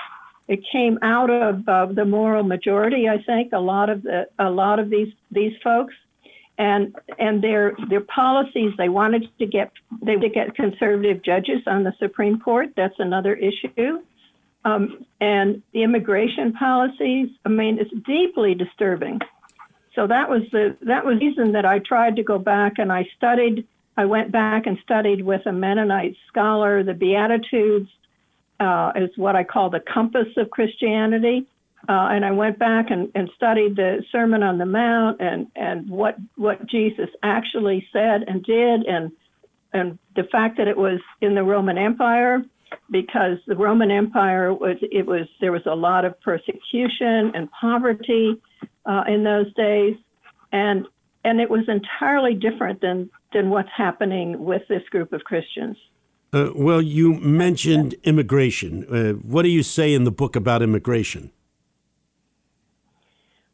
It 0.48 0.60
came 0.70 0.98
out 1.02 1.30
of 1.30 1.68
uh, 1.68 1.86
the 1.86 2.04
moral 2.04 2.42
majority, 2.42 3.08
I 3.08 3.22
think. 3.22 3.52
A 3.52 3.58
lot 3.58 3.88
of 3.88 4.02
the 4.02 4.28
a 4.38 4.50
lot 4.50 4.78
of 4.78 4.90
these 4.90 5.12
these 5.30 5.52
folks, 5.62 5.94
and 6.58 6.94
and 7.18 7.42
their 7.42 7.74
their 7.88 8.02
policies. 8.02 8.72
They 8.76 8.88
wanted 8.88 9.28
to 9.38 9.46
get 9.46 9.72
they 10.02 10.16
to 10.16 10.28
get 10.28 10.54
conservative 10.54 11.22
judges 11.22 11.62
on 11.66 11.84
the 11.84 11.94
Supreme 11.98 12.40
Court. 12.40 12.68
That's 12.76 12.98
another 12.98 13.34
issue. 13.34 14.00
Um, 14.64 15.06
and 15.20 15.62
the 15.72 15.82
immigration 15.82 16.52
policies. 16.52 17.28
I 17.46 17.48
mean, 17.48 17.78
it's 17.78 17.90
deeply 18.06 18.54
disturbing. 18.54 19.20
So 19.94 20.06
that 20.06 20.28
was 20.28 20.42
the 20.52 20.76
that 20.82 21.04
was 21.04 21.18
the 21.18 21.26
reason 21.26 21.52
that 21.52 21.64
I 21.64 21.78
tried 21.78 22.16
to 22.16 22.22
go 22.22 22.38
back 22.38 22.78
and 22.78 22.92
I 22.92 23.08
studied. 23.16 23.66
I 23.96 24.04
went 24.04 24.32
back 24.32 24.66
and 24.66 24.78
studied 24.82 25.22
with 25.22 25.46
a 25.46 25.52
Mennonite 25.52 26.16
scholar. 26.28 26.82
The 26.82 26.94
Beatitudes 26.94 27.90
uh, 28.60 28.92
is 28.94 29.10
what 29.16 29.34
I 29.34 29.44
call 29.44 29.70
the 29.70 29.80
compass 29.80 30.28
of 30.36 30.50
Christianity. 30.50 31.46
Uh, 31.88 32.08
and 32.12 32.24
I 32.24 32.30
went 32.30 32.58
back 32.58 32.90
and, 32.90 33.10
and 33.14 33.30
studied 33.34 33.76
the 33.76 34.04
Sermon 34.12 34.42
on 34.42 34.58
the 34.58 34.66
Mount 34.66 35.20
and, 35.20 35.46
and 35.56 35.88
what 35.88 36.16
what 36.36 36.66
Jesus 36.66 37.08
actually 37.22 37.88
said 37.92 38.24
and 38.28 38.44
did, 38.44 38.84
and 38.84 39.10
and 39.72 39.98
the 40.14 40.24
fact 40.24 40.58
that 40.58 40.68
it 40.68 40.76
was 40.76 41.00
in 41.20 41.34
the 41.34 41.42
Roman 41.42 41.78
Empire, 41.78 42.42
because 42.90 43.38
the 43.46 43.56
Roman 43.56 43.90
Empire 43.90 44.52
was 44.52 44.76
it 44.80 45.06
was 45.06 45.26
there 45.40 45.52
was 45.52 45.66
a 45.66 45.74
lot 45.74 46.04
of 46.04 46.20
persecution 46.20 47.32
and 47.34 47.48
poverty, 47.60 48.40
uh, 48.86 49.04
in 49.06 49.24
those 49.24 49.52
days, 49.54 49.96
and 50.52 50.86
and 51.24 51.40
it 51.40 51.50
was 51.50 51.68
entirely 51.68 52.34
different 52.34 52.80
than 52.80 53.10
than 53.32 53.50
what's 53.50 53.68
happening 53.76 54.44
with 54.44 54.62
this 54.68 54.82
group 54.90 55.12
of 55.12 55.22
Christians. 55.24 55.76
Uh, 56.32 56.50
well, 56.54 56.80
you 56.80 57.14
mentioned 57.14 57.94
immigration. 58.04 58.84
Uh, 58.84 59.12
what 59.14 59.42
do 59.42 59.48
you 59.48 59.62
say 59.62 59.94
in 59.94 60.04
the 60.04 60.10
book 60.10 60.36
about 60.36 60.62
immigration? 60.62 61.32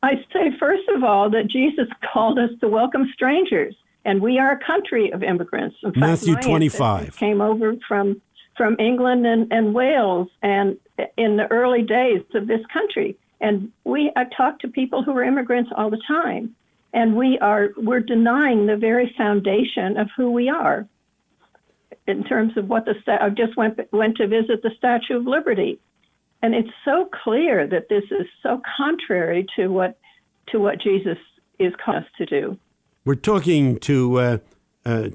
I 0.02 0.14
say, 0.32 0.52
first 0.60 0.88
of 0.94 1.02
all, 1.02 1.30
that 1.30 1.48
Jesus 1.48 1.86
called 2.12 2.38
us 2.38 2.50
to 2.60 2.68
welcome 2.68 3.10
strangers, 3.12 3.74
and 4.04 4.20
we 4.20 4.38
are 4.38 4.52
a 4.52 4.64
country 4.64 5.10
of 5.10 5.22
immigrants. 5.22 5.76
In 5.82 5.92
Matthew 5.96 6.34
fact, 6.34 6.46
25 6.46 7.16
came 7.16 7.40
over 7.40 7.74
from 7.88 8.20
from 8.56 8.76
England 8.78 9.26
and, 9.26 9.52
and 9.52 9.74
Wales, 9.74 10.28
and 10.42 10.76
in 11.16 11.36
the 11.36 11.46
early 11.50 11.82
days 11.82 12.22
of 12.34 12.46
this 12.46 12.64
country. 12.72 13.16
And 13.40 13.70
we 13.84 14.10
I 14.16 14.24
talk 14.24 14.60
to 14.60 14.68
people 14.68 15.02
who 15.02 15.16
are 15.16 15.24
immigrants 15.24 15.70
all 15.76 15.90
the 15.90 16.02
time, 16.08 16.54
and 16.92 17.16
we 17.16 17.38
are 17.38 17.68
we're 17.76 18.00
denying 18.00 18.66
the 18.66 18.76
very 18.76 19.14
foundation 19.16 19.96
of 19.98 20.08
who 20.16 20.30
we 20.30 20.48
are. 20.48 20.86
In 22.06 22.22
terms 22.24 22.56
of 22.56 22.68
what 22.68 22.84
the 22.84 22.94
I 23.20 23.28
just 23.30 23.56
went 23.56 23.78
went 23.92 24.16
to 24.18 24.26
visit 24.26 24.62
the 24.62 24.70
Statue 24.78 25.16
of 25.16 25.26
Liberty, 25.26 25.78
and 26.42 26.54
it's 26.54 26.70
so 26.84 27.10
clear 27.22 27.66
that 27.66 27.88
this 27.88 28.04
is 28.10 28.26
so 28.42 28.62
contrary 28.76 29.46
to 29.56 29.68
what 29.68 29.98
to 30.48 30.58
what 30.58 30.80
Jesus 30.80 31.18
is 31.58 31.72
calling 31.84 32.02
us 32.02 32.08
to 32.18 32.26
do. 32.26 32.58
We're 33.04 33.14
talking 33.14 33.78
to 33.80 34.18
uh, 34.18 34.38
uh, 34.84 35.08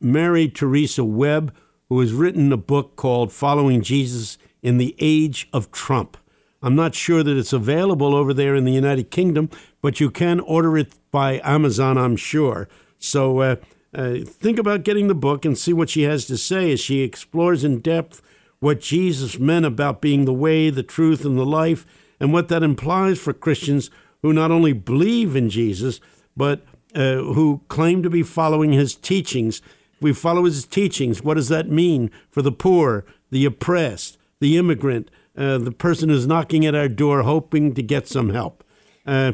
Mary 0.00 0.48
Theresa 0.48 1.04
Webb, 1.04 1.54
who 1.90 2.00
has 2.00 2.14
written 2.14 2.50
a 2.50 2.56
book 2.56 2.96
called 2.96 3.30
"Following 3.30 3.82
Jesus 3.82 4.38
in 4.62 4.78
the 4.78 4.96
Age 4.98 5.46
of 5.52 5.70
Trump." 5.70 6.16
I'm 6.62 6.74
not 6.74 6.94
sure 6.94 7.22
that 7.22 7.36
it's 7.36 7.52
available 7.52 8.14
over 8.14 8.32
there 8.32 8.54
in 8.54 8.64
the 8.64 8.72
United 8.72 9.10
Kingdom, 9.10 9.50
but 9.82 10.00
you 10.00 10.10
can 10.10 10.40
order 10.40 10.78
it 10.78 10.94
by 11.10 11.40
Amazon, 11.44 11.98
I'm 11.98 12.16
sure. 12.16 12.68
So 12.98 13.40
uh, 13.40 13.56
uh, 13.94 14.16
think 14.24 14.58
about 14.58 14.84
getting 14.84 15.08
the 15.08 15.14
book 15.14 15.44
and 15.44 15.58
see 15.58 15.72
what 15.72 15.90
she 15.90 16.02
has 16.02 16.26
to 16.26 16.36
say 16.36 16.72
as 16.72 16.80
she 16.80 17.00
explores 17.00 17.64
in 17.64 17.80
depth 17.80 18.22
what 18.60 18.80
Jesus 18.80 19.38
meant 19.38 19.64
about 19.64 20.02
being 20.02 20.26
the 20.26 20.34
way, 20.34 20.68
the 20.68 20.82
truth, 20.82 21.24
and 21.24 21.38
the 21.38 21.46
life, 21.46 21.86
and 22.20 22.32
what 22.32 22.48
that 22.48 22.62
implies 22.62 23.18
for 23.18 23.32
Christians 23.32 23.90
who 24.22 24.32
not 24.32 24.50
only 24.50 24.74
believe 24.74 25.34
in 25.34 25.48
Jesus, 25.48 25.98
but 26.36 26.62
uh, 26.94 27.16
who 27.16 27.62
claim 27.68 28.02
to 28.02 28.10
be 28.10 28.22
following 28.22 28.72
his 28.72 28.94
teachings. 28.94 29.62
We 30.00 30.12
follow 30.12 30.44
his 30.44 30.66
teachings, 30.66 31.22
what 31.22 31.34
does 31.34 31.48
that 31.48 31.68
mean 31.68 32.10
for 32.30 32.42
the 32.42 32.52
poor, 32.52 33.04
the 33.30 33.44
oppressed, 33.44 34.18
the 34.40 34.56
immigrant, 34.56 35.10
uh, 35.36 35.58
the 35.58 35.72
person 35.72 36.08
who's 36.08 36.26
knocking 36.26 36.66
at 36.66 36.74
our 36.74 36.88
door 36.88 37.22
hoping 37.22 37.74
to 37.74 37.82
get 37.82 38.08
some 38.08 38.30
help. 38.30 38.64
Uh, 39.06 39.32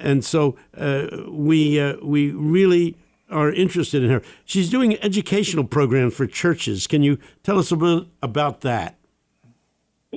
and 0.00 0.24
so 0.24 0.56
uh, 0.76 1.06
we 1.28 1.80
uh, 1.80 1.96
we 2.02 2.30
really 2.32 2.96
are 3.30 3.52
interested 3.52 4.02
in 4.02 4.10
her. 4.10 4.22
She's 4.44 4.70
doing 4.70 4.98
educational 5.02 5.64
programs 5.64 6.14
for 6.14 6.26
churches. 6.26 6.86
Can 6.86 7.02
you 7.02 7.18
tell 7.42 7.58
us 7.58 7.70
a 7.70 7.76
bit 7.76 8.04
about 8.22 8.62
that? 8.62 8.96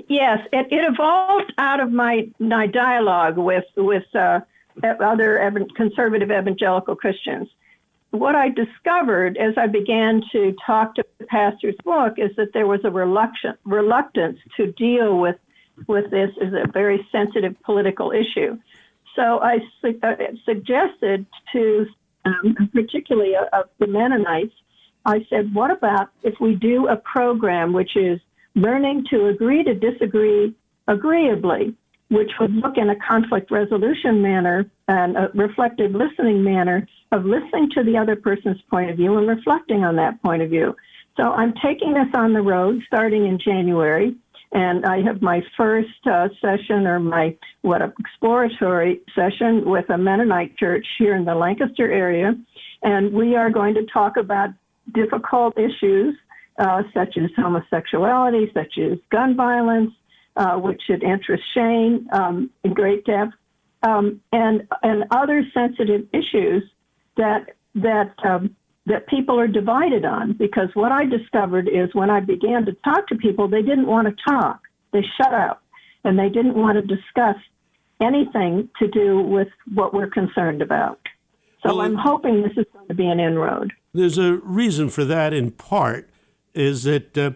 Yes, 0.08 0.40
it, 0.54 0.68
it 0.72 0.92
evolved 0.92 1.54
out 1.58 1.80
of 1.80 1.92
my 1.92 2.30
my 2.40 2.68
dialogue 2.68 3.38
with 3.38 3.66
with 3.78 4.04
uh, 4.16 4.40
other 4.84 5.54
conservative 5.76 6.32
evangelical 6.32 6.96
Christians 6.96 7.48
what 8.12 8.36
I 8.36 8.50
discovered 8.50 9.38
as 9.38 9.54
I 9.58 9.68
began 9.68 10.22
to 10.34 10.54
talk 10.66 10.96
to 10.96 11.06
the 11.18 11.26
pastor's 11.26 11.76
book 11.84 12.14
is 12.18 12.36
that 12.36 12.50
there 12.54 12.68
was 12.68 12.82
a 12.84 12.92
reluctant, 12.92 13.58
reluctance 13.64 14.38
to 14.58 14.72
deal 14.74 15.18
with, 15.20 15.38
with 15.88 16.12
this 16.12 16.30
as 16.46 16.54
a 16.54 16.70
very 16.72 17.06
sensitive 17.12 17.56
political 17.64 18.12
issue. 18.12 18.58
So 19.16 19.40
I 19.40 19.60
su- 19.82 20.00
uh, 20.04 20.16
suggested 20.46 21.26
to, 21.54 21.86
um, 22.26 22.70
particularly 22.74 23.36
uh, 23.36 23.46
of 23.54 23.70
the 23.80 23.88
Mennonites, 23.88 24.54
I 25.06 25.26
said, 25.30 25.54
what 25.54 25.72
about 25.72 26.10
if 26.24 26.36
we 26.40 26.56
do 26.56 26.88
a 26.88 26.98
program 26.98 27.74
which 27.74 27.96
is 27.96 28.20
learning 28.56 29.06
to 29.10 29.28
agree 29.28 29.64
to 29.64 29.74
disagree 29.74 30.54
agreeably? 30.88 31.76
Which 32.12 32.32
would 32.42 32.54
look 32.56 32.78
in 32.78 32.90
a 32.90 32.96
conflict 32.96 33.50
resolution 33.50 34.22
manner 34.22 34.70
and 34.90 35.16
a 35.16 35.32
reflective 35.34 35.92
listening 35.94 36.44
manner 36.44 36.86
of 37.14 37.24
listening 37.24 37.70
to 37.74 37.84
the 37.84 37.98
other 37.98 38.18
person's 38.18 38.62
point 38.70 38.90
of 38.90 38.98
view 38.98 39.18
and 39.18 39.30
reflecting 39.30 39.86
on 39.86 39.96
that 39.96 40.22
point 40.22 40.42
of 40.42 40.50
view. 40.50 40.76
So 41.16 41.24
I'm 41.24 41.54
taking 41.64 41.94
this 41.94 42.10
on 42.14 42.34
the 42.34 42.42
road 42.42 42.82
starting 42.86 43.28
in 43.28 43.40
January, 43.40 44.14
and 44.52 44.86
I 44.86 45.02
have 45.02 45.22
my 45.22 45.42
first 45.56 46.06
uh, 46.06 46.28
session 46.42 46.86
or 46.86 47.00
my 47.00 47.36
what 47.62 47.82
exploratory 47.82 49.00
session 49.16 49.64
with 49.70 49.90
a 49.90 49.98
Mennonite 49.98 50.58
church 50.58 50.86
here 51.00 51.16
in 51.16 51.24
the 51.24 51.36
Lancaster 51.36 51.90
area, 51.90 52.34
and 52.84 53.14
we 53.14 53.36
are 53.38 53.50
going 53.50 53.74
to 53.76 53.86
talk 53.86 54.18
about 54.18 54.50
difficult 54.94 55.58
issues 55.58 56.14
uh, 56.60 56.84
such 56.94 57.18
as 57.18 57.30
homosexuality, 57.38 58.52
such 58.54 58.78
as 58.78 58.98
gun 59.12 59.38
violence, 59.38 59.92
uh, 60.36 60.56
which 60.56 60.82
should 60.88 61.04
interest 61.04 61.44
Shane 61.54 62.08
um, 62.12 62.50
in 62.64 62.74
great 62.74 63.06
depth, 63.06 63.34
um, 63.84 64.22
and 64.32 64.68
and 64.84 65.06
other 65.12 65.44
sensitive 65.54 66.08
issues 66.14 66.64
that 67.18 67.56
that 67.76 68.14
um, 68.24 68.56
that 68.86 69.08
people 69.08 69.40
are 69.40 69.48
divided 69.48 70.06
on. 70.06 70.34
Because 70.34 70.70
what 70.74 70.92
I 70.92 71.06
discovered 71.06 71.68
is 71.68 71.94
when 71.94 72.10
I 72.10 72.20
began 72.20 72.66
to 72.66 72.74
talk 72.84 73.08
to 73.08 73.16
people, 73.16 73.48
they 73.48 73.62
didn't 73.62 73.88
want 73.88 74.08
to 74.08 74.16
talk. 74.28 74.62
They 74.94 75.04
shut 75.18 75.34
up, 75.34 75.64
and 76.04 76.18
they 76.18 76.30
didn't 76.30 76.56
want 76.56 76.76
to 76.76 76.96
discuss 76.96 77.36
anything 78.02 78.70
to 78.80 78.88
do 78.88 79.22
with 79.22 79.48
what 79.74 79.94
we're 79.94 80.10
concerned 80.10 80.62
about. 80.62 81.00
So 81.64 81.76
well, 81.76 81.82
I'm 81.82 81.96
hoping 81.96 82.42
this 82.42 82.58
is 82.58 82.66
going 82.74 82.88
to 82.88 82.94
be 82.96 83.06
an 83.06 83.20
inroad. 83.20 83.74
There's 83.94 84.18
a 84.18 84.38
reason 84.38 84.90
for 84.90 85.06
that. 85.06 85.34
In 85.34 85.52
part, 85.52 86.10
is 86.54 86.84
that 86.84 87.18
uh, 87.18 87.32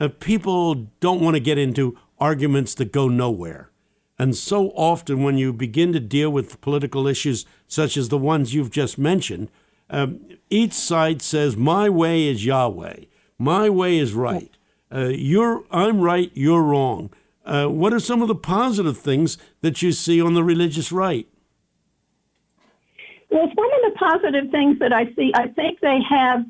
uh, 0.00 0.08
people 0.20 0.74
don't 1.00 1.20
want 1.20 1.34
to 1.34 1.40
get 1.40 1.58
into 1.58 1.98
arguments 2.18 2.74
that 2.74 2.92
go 2.92 3.08
nowhere. 3.08 3.70
And 4.18 4.34
so 4.34 4.70
often, 4.70 5.22
when 5.22 5.36
you 5.36 5.52
begin 5.52 5.92
to 5.92 6.00
deal 6.00 6.30
with 6.30 6.60
political 6.60 7.06
issues 7.06 7.44
such 7.66 7.96
as 7.96 8.08
the 8.08 8.18
ones 8.18 8.54
you've 8.54 8.70
just 8.70 8.96
mentioned, 8.96 9.50
um, 9.90 10.20
each 10.48 10.72
side 10.72 11.20
says, 11.20 11.56
"My 11.56 11.88
way 11.90 12.26
is 12.26 12.46
Yahweh. 12.46 13.04
My 13.38 13.68
way 13.68 13.98
is 13.98 14.14
right. 14.14 14.50
Uh, 14.90 15.08
you're 15.08 15.64
I'm 15.70 16.00
right. 16.00 16.30
You're 16.34 16.62
wrong." 16.62 17.10
Uh, 17.44 17.66
what 17.66 17.92
are 17.92 18.00
some 18.00 18.22
of 18.22 18.28
the 18.28 18.34
positive 18.34 18.98
things 18.98 19.38
that 19.60 19.80
you 19.80 19.92
see 19.92 20.20
on 20.20 20.34
the 20.34 20.42
religious 20.42 20.90
right? 20.90 21.28
Well, 23.30 23.48
one 23.54 23.70
of 23.74 23.92
the 23.92 23.98
positive 23.98 24.50
things 24.50 24.78
that 24.80 24.92
I 24.92 25.12
see, 25.14 25.30
I 25.34 25.48
think 25.48 25.80
they 25.80 25.98
have 26.08 26.44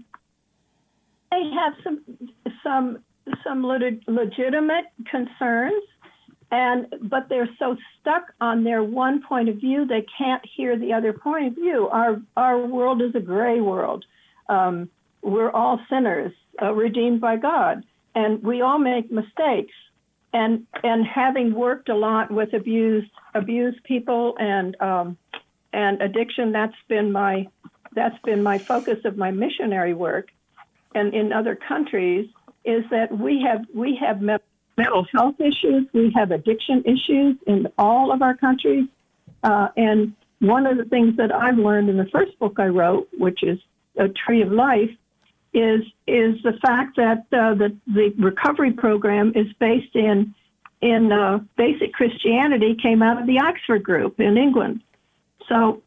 they 1.31 1.43
have 1.51 1.75
some 1.83 2.01
some 2.63 2.99
some 3.43 3.65
legitimate 3.65 4.87
concerns, 5.11 5.83
and 6.51 6.87
but 7.03 7.29
they're 7.29 7.49
so 7.59 7.77
stuck 8.01 8.33
on 8.41 8.63
their 8.63 8.83
one 8.83 9.23
point 9.23 9.49
of 9.49 9.57
view 9.57 9.85
they 9.85 10.07
can't 10.17 10.43
hear 10.57 10.79
the 10.79 10.93
other 10.93 11.13
point 11.13 11.47
of 11.49 11.55
view. 11.55 11.89
Our 11.91 12.21
our 12.37 12.59
world 12.67 13.03
is 13.03 13.15
a 13.15 13.21
gray 13.21 13.61
world. 13.61 14.05
Um, 14.49 14.89
we're 15.23 15.51
all 15.51 15.81
sinners, 15.91 16.33
uh, 16.63 16.73
redeemed 16.73 17.21
by 17.21 17.37
God, 17.37 17.85
and 18.15 18.43
we 18.43 18.63
all 18.63 18.79
make 18.79 19.11
mistakes. 19.11 19.75
And 20.33 20.67
and 20.85 21.05
having 21.07 21.55
worked 21.55 21.89
a 21.89 21.97
lot 21.97 22.31
with 22.31 22.53
abused 22.53 23.11
abused 23.35 23.83
people 23.85 24.37
and 24.39 24.81
um, 24.81 25.17
and 25.73 26.01
addiction, 26.01 26.53
that's 26.53 26.77
been 26.89 27.11
my 27.11 27.49
that's 27.95 28.19
been 28.25 28.43
my 28.43 28.59
focus 28.59 28.99
of 29.05 29.17
my 29.17 29.31
missionary 29.31 29.95
work, 29.95 30.29
and 30.95 31.13
in 31.15 31.33
other 31.33 31.57
countries 31.57 32.29
is 32.67 32.85
that 32.91 33.17
we 33.17 33.43
have 33.43 33.65
we 33.73 33.97
have 33.97 34.21
mental 34.21 35.07
health 35.13 35.41
issues, 35.41 35.87
we 35.93 36.13
have 36.15 36.31
addiction 36.33 36.83
issues 36.85 37.37
in 37.47 37.69
all 37.79 38.13
of 38.13 38.21
our 38.21 38.37
countries, 38.37 38.87
uh, 39.43 39.69
and 39.77 40.13
one 40.41 40.67
of 40.67 40.77
the 40.77 40.85
things 40.85 41.17
that 41.17 41.35
I've 41.35 41.57
learned 41.57 41.89
in 41.89 41.97
the 41.97 42.09
first 42.13 42.39
book 42.39 42.57
I 42.59 42.67
wrote, 42.67 43.09
which 43.17 43.43
is 43.43 43.59
a 43.97 44.09
Tree 44.09 44.43
of 44.43 44.53
Life, 44.53 44.91
is 45.55 45.83
is 46.07 46.43
the 46.43 46.59
fact 46.61 46.97
that 46.97 47.21
uh, 47.33 47.55
the 47.55 47.75
the 47.87 48.13
recovery 48.19 48.73
program 48.73 49.33
is 49.35 49.47
based 49.59 49.95
in 49.95 50.35
in 50.83 51.11
uh, 51.11 51.39
basic 51.57 51.93
Christianity 51.95 52.77
came 52.81 53.03
out 53.03 53.21
of 53.21 53.27
the 53.27 53.41
Oxford 53.41 53.83
Group 53.83 54.21
in 54.21 54.37
England. 54.37 54.83
So 55.49 55.83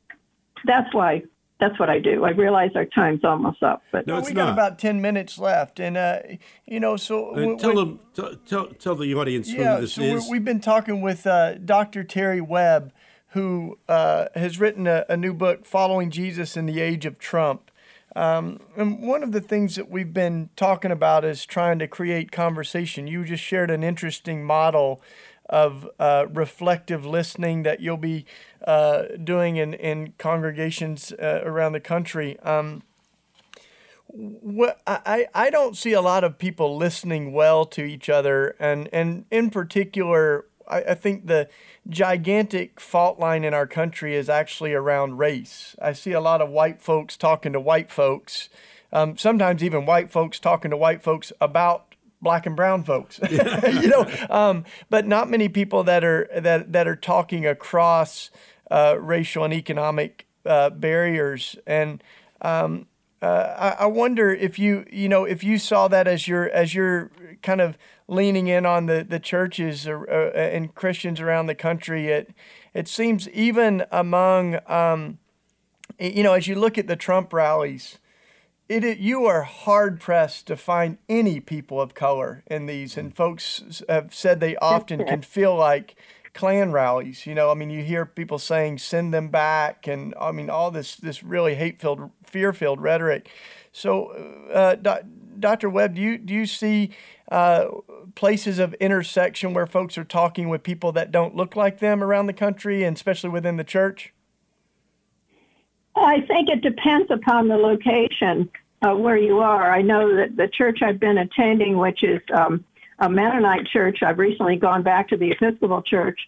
that's 0.65 0.93
why 0.93 1.23
that's 1.59 1.77
what 1.77 1.89
I 1.89 1.99
do. 1.99 2.23
I 2.23 2.29
realize 2.29 2.71
our 2.75 2.85
time's 2.85 3.23
almost 3.23 3.61
up, 3.61 3.83
but 3.91 4.07
no, 4.07 4.21
we 4.21 4.31
not. 4.31 4.45
got 4.45 4.53
about 4.53 4.79
ten 4.79 5.01
minutes 5.01 5.37
left, 5.37 5.79
and 5.79 5.97
uh, 5.97 6.19
you 6.65 6.79
know, 6.79 6.95
so 6.95 7.31
uh, 7.31 7.57
tell 7.57 7.75
them, 7.75 7.99
tell, 8.45 8.67
tell 8.67 8.95
the 8.95 9.13
audience 9.13 9.51
yeah, 9.51 9.75
who 9.75 9.81
this 9.81 9.93
so 9.93 10.01
is. 10.01 10.29
We've 10.29 10.45
been 10.45 10.61
talking 10.61 11.01
with 11.01 11.27
uh, 11.27 11.55
Dr. 11.55 12.03
Terry 12.03 12.39
Webb, 12.39 12.93
who 13.29 13.77
uh, 13.89 14.27
has 14.35 14.59
written 14.59 14.87
a, 14.87 15.05
a, 15.09 15.17
new 15.17 15.33
book, 15.33 15.65
"Following 15.65 16.11
Jesus 16.11 16.55
in 16.55 16.65
the 16.65 16.79
Age 16.79 17.05
of 17.05 17.19
Trump." 17.19 17.71
Um, 18.15 18.59
and 18.75 19.01
one 19.01 19.21
of 19.21 19.33
the 19.33 19.41
things 19.41 19.75
that 19.75 19.89
we've 19.89 20.13
been 20.13 20.49
talking 20.55 20.91
about 20.91 21.25
is 21.25 21.45
trying 21.45 21.77
to 21.79 21.87
create 21.87 22.31
conversation. 22.31 23.05
You 23.05 23.25
just 23.25 23.43
shared 23.43 23.69
an 23.69 23.83
interesting 23.83 24.43
model 24.43 25.01
of 25.49 25.89
uh, 25.99 26.27
reflective 26.31 27.05
listening 27.05 27.63
that 27.63 27.79
you'll 27.79 27.97
be 27.97 28.25
uh, 28.65 29.03
doing 29.23 29.57
in, 29.57 29.73
in 29.73 30.13
congregations 30.17 31.11
uh, 31.13 31.41
around 31.43 31.73
the 31.73 31.79
country. 31.79 32.39
Um, 32.41 32.83
what, 34.07 34.81
I, 34.87 35.27
I 35.35 35.49
don't 35.49 35.77
see 35.77 35.93
a 35.93 36.01
lot 36.01 36.23
of 36.23 36.37
people 36.37 36.77
listening 36.77 37.31
well 37.31 37.65
to 37.65 37.83
each 37.83 38.09
other, 38.09 38.55
and, 38.59 38.89
and 38.91 39.25
in 39.29 39.49
particular, 39.49 40.45
I, 40.67 40.81
I 40.81 40.95
think 40.95 41.27
the 41.27 41.47
gigantic 41.87 42.79
fault 42.79 43.19
line 43.19 43.43
in 43.43 43.53
our 43.53 43.67
country 43.67 44.15
is 44.15 44.29
actually 44.29 44.73
around 44.73 45.17
race. 45.17 45.75
I 45.81 45.93
see 45.93 46.11
a 46.11 46.21
lot 46.21 46.41
of 46.41 46.49
white 46.49 46.81
folks 46.81 47.17
talking 47.17 47.53
to 47.53 47.59
white 47.59 47.91
folks, 47.91 48.49
um, 48.91 49.17
sometimes 49.17 49.63
even 49.63 49.85
white 49.85 50.11
folks 50.11 50.39
talking 50.39 50.71
to 50.71 50.77
white 50.77 51.03
folks 51.03 51.31
about 51.39 51.88
black 52.21 52.45
and 52.45 52.55
brown 52.55 52.83
folks. 52.83 53.19
You 53.29 53.87
know 53.87 54.11
um, 54.29 54.65
but 54.89 55.07
not 55.07 55.29
many 55.29 55.49
people 55.49 55.83
that 55.83 56.03
are 56.03 56.27
that 56.35 56.71
that 56.73 56.87
are 56.87 56.95
talking 56.95 57.45
across 57.45 58.31
uh, 58.71 58.97
racial 58.99 59.43
and 59.43 59.53
economic 59.53 60.27
uh, 60.45 60.69
barriers. 60.69 61.55
And 61.65 62.03
um, 62.41 62.87
uh, 63.21 63.75
I, 63.77 63.83
I, 63.83 63.85
wonder 63.87 64.31
if 64.31 64.57
you 64.57 64.85
you 64.91 65.09
know 65.09 65.25
if 65.25 65.43
you 65.43 65.57
saw 65.57 65.87
that 65.89 66.07
as 66.07 66.27
your 66.27 66.49
as 66.49 66.73
you're 66.73 67.11
kind 67.41 67.59
of 67.59 67.77
leaning 68.07 68.47
in 68.47 68.65
on 68.65 68.85
the 68.85 69.05
the 69.07 69.19
churches 69.19 69.87
or, 69.87 70.09
uh, 70.09 70.31
and 70.31 70.73
Christians 70.73 71.19
around 71.19 71.47
the 71.47 71.55
country 71.55 72.07
it 72.07 72.33
it 72.73 72.87
seems 72.87 73.27
even 73.29 73.83
among 73.91 74.59
um, 74.67 75.19
you 75.99 76.23
know 76.23 76.33
as 76.33 76.47
you 76.47 76.55
look 76.55 76.77
at 76.77 76.87
the 76.87 76.95
Trump 76.95 77.33
rallies 77.33 77.99
it, 78.69 78.83
it, 78.83 78.99
you 78.99 79.25
are 79.25 79.41
hard 79.41 79.99
pressed 79.99 80.45
to 80.47 80.55
find 80.55 80.99
any 81.09 81.39
people 81.39 81.81
of 81.81 81.95
color 81.95 82.43
in 82.45 82.67
these, 82.67 82.97
and 82.97 83.13
folks 83.13 83.81
have 83.89 84.13
said 84.13 84.39
they 84.39 84.55
often 84.57 85.05
can 85.05 85.23
feel 85.23 85.55
like 85.55 85.95
Klan 86.35 86.71
rallies. 86.71 87.25
You 87.25 87.33
know, 87.33 87.49
I 87.49 87.55
mean, 87.55 87.71
you 87.71 87.83
hear 87.83 88.05
people 88.05 88.37
saying 88.37 88.77
"send 88.77 89.11
them 89.11 89.29
back," 89.29 89.87
and 89.87 90.13
I 90.21 90.31
mean 90.31 90.51
all 90.51 90.69
this 90.69 90.95
this 90.95 91.23
really 91.23 91.55
hate 91.55 91.79
filled, 91.79 92.11
fear 92.23 92.53
filled 92.53 92.79
rhetoric. 92.79 93.29
So, 93.71 94.07
uh, 94.53 94.75
Dr. 95.39 95.69
Webb, 95.69 95.95
do 95.95 96.01
you 96.01 96.19
do 96.19 96.33
you 96.35 96.45
see 96.45 96.91
uh, 97.31 97.69
places 98.13 98.59
of 98.59 98.75
intersection 98.75 99.55
where 99.55 99.65
folks 99.65 99.97
are 99.97 100.03
talking 100.03 100.47
with 100.47 100.61
people 100.61 100.91
that 100.91 101.11
don't 101.11 101.35
look 101.35 101.55
like 101.55 101.79
them 101.79 102.03
around 102.03 102.27
the 102.27 102.33
country, 102.33 102.83
and 102.83 102.95
especially 102.95 103.31
within 103.31 103.57
the 103.57 103.63
church? 103.63 104.13
I 106.01 106.21
think 106.27 106.49
it 106.49 106.61
depends 106.61 107.09
upon 107.11 107.47
the 107.47 107.57
location 107.57 108.49
uh, 108.81 108.95
where 108.95 109.17
you 109.17 109.39
are. 109.39 109.71
I 109.71 109.81
know 109.81 110.15
that 110.15 110.35
the 110.35 110.47
church 110.47 110.79
I've 110.81 110.99
been 110.99 111.17
attending, 111.17 111.77
which 111.77 112.03
is 112.03 112.21
um, 112.33 112.63
a 112.99 113.09
Mennonite 113.09 113.67
church, 113.67 113.99
I've 114.01 114.19
recently 114.19 114.55
gone 114.55 114.83
back 114.83 115.09
to 115.09 115.17
the 115.17 115.31
Episcopal 115.31 115.81
church, 115.81 116.19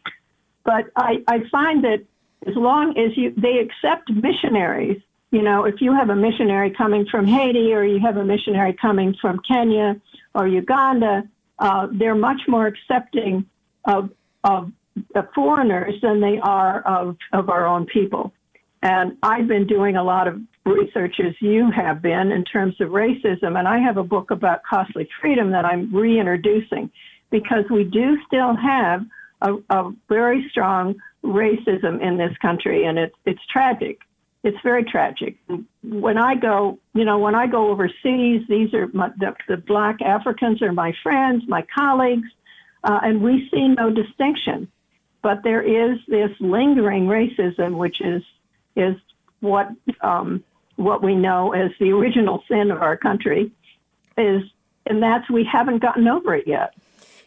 but 0.63 0.85
I, 0.95 1.23
I 1.27 1.39
find 1.51 1.83
that 1.83 2.03
as 2.45 2.55
long 2.55 2.97
as 2.97 3.15
you 3.15 3.33
they 3.37 3.59
accept 3.59 4.09
missionaries, 4.09 5.01
you 5.31 5.41
know, 5.41 5.65
if 5.65 5.79
you 5.79 5.93
have 5.93 6.09
a 6.09 6.15
missionary 6.15 6.71
coming 6.71 7.05
from 7.09 7.25
Haiti 7.25 7.73
or 7.73 7.83
you 7.83 7.99
have 7.99 8.17
a 8.17 8.25
missionary 8.25 8.73
coming 8.73 9.15
from 9.21 9.39
Kenya 9.47 9.99
or 10.33 10.47
Uganda, 10.47 11.23
uh, 11.59 11.87
they're 11.91 12.15
much 12.15 12.41
more 12.47 12.67
accepting 12.67 13.45
of 13.85 14.09
of 14.43 14.71
foreigners 15.33 15.95
than 16.01 16.19
they 16.19 16.39
are 16.39 16.81
of, 16.81 17.17
of 17.31 17.49
our 17.49 17.65
own 17.65 17.85
people. 17.85 18.33
And 18.81 19.17
I've 19.21 19.47
been 19.47 19.67
doing 19.67 19.95
a 19.95 20.03
lot 20.03 20.27
of 20.27 20.39
research 20.65 21.19
as 21.19 21.33
you 21.39 21.69
have 21.71 22.01
been 22.01 22.31
in 22.31 22.43
terms 22.43 22.79
of 22.79 22.89
racism. 22.89 23.57
And 23.57 23.67
I 23.67 23.79
have 23.79 23.97
a 23.97 24.03
book 24.03 24.31
about 24.31 24.63
costly 24.63 25.07
freedom 25.19 25.51
that 25.51 25.65
I'm 25.65 25.93
reintroducing 25.93 26.91
because 27.29 27.65
we 27.69 27.83
do 27.83 28.17
still 28.27 28.55
have 28.55 29.05
a, 29.41 29.55
a 29.69 29.91
very 30.09 30.47
strong 30.49 30.95
racism 31.23 32.01
in 32.01 32.17
this 32.17 32.35
country. 32.41 32.85
And 32.85 32.97
it's, 32.97 33.15
it's 33.25 33.45
tragic. 33.51 33.99
It's 34.43 34.57
very 34.63 34.83
tragic. 34.83 35.37
When 35.83 36.17
I 36.17 36.33
go, 36.33 36.79
you 36.95 37.05
know, 37.05 37.19
when 37.19 37.35
I 37.35 37.45
go 37.45 37.69
overseas, 37.69 38.41
these 38.49 38.73
are 38.73 38.87
my, 38.87 39.09
the, 39.19 39.35
the 39.47 39.57
black 39.57 40.01
Africans 40.01 40.63
are 40.63 40.73
my 40.73 40.93
friends, 41.03 41.43
my 41.47 41.63
colleagues, 41.77 42.27
uh, 42.83 42.99
and 43.03 43.21
we 43.21 43.47
see 43.53 43.67
no 43.67 43.91
distinction. 43.91 44.67
But 45.21 45.43
there 45.43 45.61
is 45.61 45.99
this 46.07 46.31
lingering 46.39 47.05
racism, 47.05 47.77
which 47.77 48.01
is 48.01 48.23
is 48.75 48.95
what 49.39 49.69
um, 50.01 50.43
what 50.75 51.03
we 51.03 51.15
know 51.15 51.53
as 51.53 51.71
the 51.79 51.91
original 51.91 52.43
sin 52.47 52.71
of 52.71 52.81
our 52.81 52.97
country 52.97 53.51
is, 54.17 54.43
and 54.85 55.01
that's 55.01 55.29
we 55.29 55.43
haven't 55.43 55.79
gotten 55.79 56.07
over 56.07 56.35
it 56.35 56.47
yet. 56.47 56.73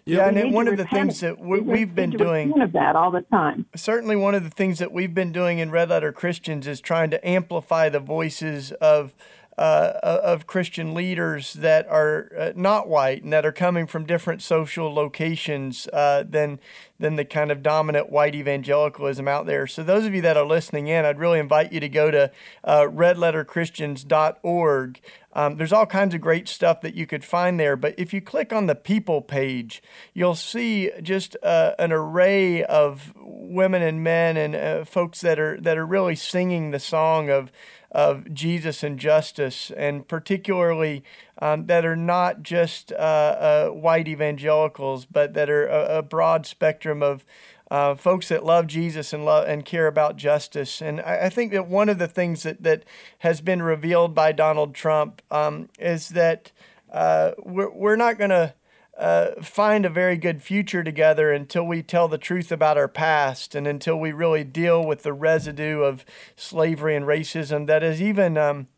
Yeah, 0.07 0.29
and 0.29 0.53
one 0.53 0.69
of 0.69 0.77
the 0.77 0.85
things 0.85 1.21
that 1.21 1.39
we, 1.41 1.81
have 1.81 1.95
been 1.95 2.11
doing 2.11 2.61
of 2.61 2.73
that 2.73 2.95
all 2.95 3.11
the 3.11 3.23
time. 3.23 3.65
Certainly, 3.75 4.17
one 4.17 4.35
of 4.35 4.45
the 4.45 4.51
things 4.51 4.79
that 4.79 4.93
we've 4.93 5.15
been 5.15 5.33
doing 5.33 5.61
in 5.61 5.71
Red 5.71 5.89
Letter 5.89 6.13
Christians 6.13 6.67
is 6.67 6.81
trying 6.81 7.09
to 7.11 7.27
amplify 7.27 7.89
the 7.89 8.01
voices 8.01 8.73
of 8.73 9.15
uh, 9.57 9.93
of 10.03 10.47
Christian 10.47 10.93
leaders 10.95 11.53
that 11.55 11.89
are 11.89 12.31
uh, 12.39 12.53
not 12.57 12.89
white 12.89 13.23
and 13.23 13.33
that 13.33 13.47
are 13.47 13.53
coming 13.53 13.87
from 13.87 14.05
different 14.05 14.43
social 14.43 14.93
locations 14.93 15.87
uh, 15.93 16.25
than 16.29 16.59
than 16.99 17.15
the 17.17 17.25
kind 17.25 17.51
of 17.51 17.63
dominant 17.63 18.11
white 18.11 18.35
evangelicalism 18.35 19.27
out 19.29 19.47
there. 19.47 19.67
So 19.67 19.83
those 19.83 20.05
of 20.07 20.15
you 20.15 20.23
that 20.23 20.37
are 20.37 20.47
listening 20.47 20.87
in, 20.87 21.05
I'd 21.05 21.19
really 21.19 21.41
invite 21.41 21.73
you 21.73 21.81
to 21.81 21.89
go 21.89 22.09
to 22.11 22.31
uh, 22.63 22.83
redletterchristians.org. 22.83 25.01
Um, 25.35 25.57
there's 25.57 25.73
all 25.73 25.87
kinds 25.87 26.15
of 26.15 26.21
great 26.21 26.47
stuff 26.47 26.81
that 26.83 26.95
you 26.95 27.07
could 27.07 27.25
find 27.25 27.59
there. 27.59 27.75
But 27.77 27.95
if 27.99 28.15
you 28.15 28.21
click 28.21 28.53
on 28.53 28.67
the 28.67 28.77
people 28.77 29.21
page, 29.21 29.83
you'll 30.15 30.37
see 30.37 30.93
just 31.03 31.37
uh, 31.43 31.73
an 31.79 31.91
array 31.93 32.63
of 32.63 33.13
women 33.17 33.83
and 33.83 34.05
men 34.05 34.37
and 34.37 34.55
uh, 34.55 34.85
folks 34.85 35.21
that 35.23 35.41
are 35.41 35.61
that 35.61 35.77
are 35.77 35.87
really 35.87 36.15
singing 36.15 36.71
the 36.71 36.79
song 36.79 37.31
of 37.31 37.51
of 37.95 38.35
Jesus 38.35 38.83
and 38.83 38.99
justice, 38.99 39.71
and 39.77 40.07
particularly 40.07 41.05
um, 41.41 41.67
that 41.67 41.87
are 41.87 41.97
not 41.97 42.43
just 42.43 42.93
uh, 42.93 42.97
uh, 42.97 43.69
white 43.69 44.09
evangelicals, 44.09 45.05
but 45.05 45.33
that 45.35 45.49
are 45.49 45.67
a, 45.67 45.99
a 45.99 46.03
broad 46.03 46.45
spectrum 46.45 47.03
of 47.03 47.25
uh, 47.71 47.95
folks 47.95 48.29
that 48.29 48.45
love 48.45 48.67
Jesus 48.67 49.13
and 49.13 49.25
love 49.25 49.47
and 49.49 49.65
care 49.65 49.87
about 49.87 50.17
justice. 50.17 50.83
And 50.83 51.01
I, 51.01 51.27
I, 51.27 51.29
think 51.31 51.53
that 51.53 51.67
one 51.67 51.89
of 51.89 51.99
the 51.99 52.07
things 52.07 52.43
that, 52.43 52.63
that 52.63 52.85
has 53.21 53.41
been 53.41 53.63
revealed 53.63 54.15
by 54.15 54.33
Donald 54.33 54.75
Trump 54.75 55.23
um, 55.31 55.71
is 55.79 56.11
that 56.11 56.53
uh, 56.93 57.33
we're, 57.39 57.71
we're 57.71 57.97
not 57.97 58.19
going 58.19 58.31
to 58.31 58.55
uh, 58.99 59.43
find 59.43 59.85
a 59.85 59.91
very 59.91 60.17
good 60.17 60.43
future 60.43 60.85
together 60.85 61.33
until 61.33 61.65
we 61.65 61.83
tell 61.83 62.07
the 62.07 62.19
truth 62.19 62.53
about 62.53 62.79
our 62.79 62.89
past 62.89 63.55
and 63.55 63.67
until 63.67 63.99
we 63.99 64.13
really 64.13 64.45
deal 64.45 64.85
with 64.85 65.03
the 65.03 65.13
residue 65.13 65.81
of 65.83 66.05
slavery 66.37 66.95
and 66.95 67.05
racism 67.07 67.67
that 67.67 67.83
is 67.83 68.01
even 68.01 68.39
um, 68.39 68.69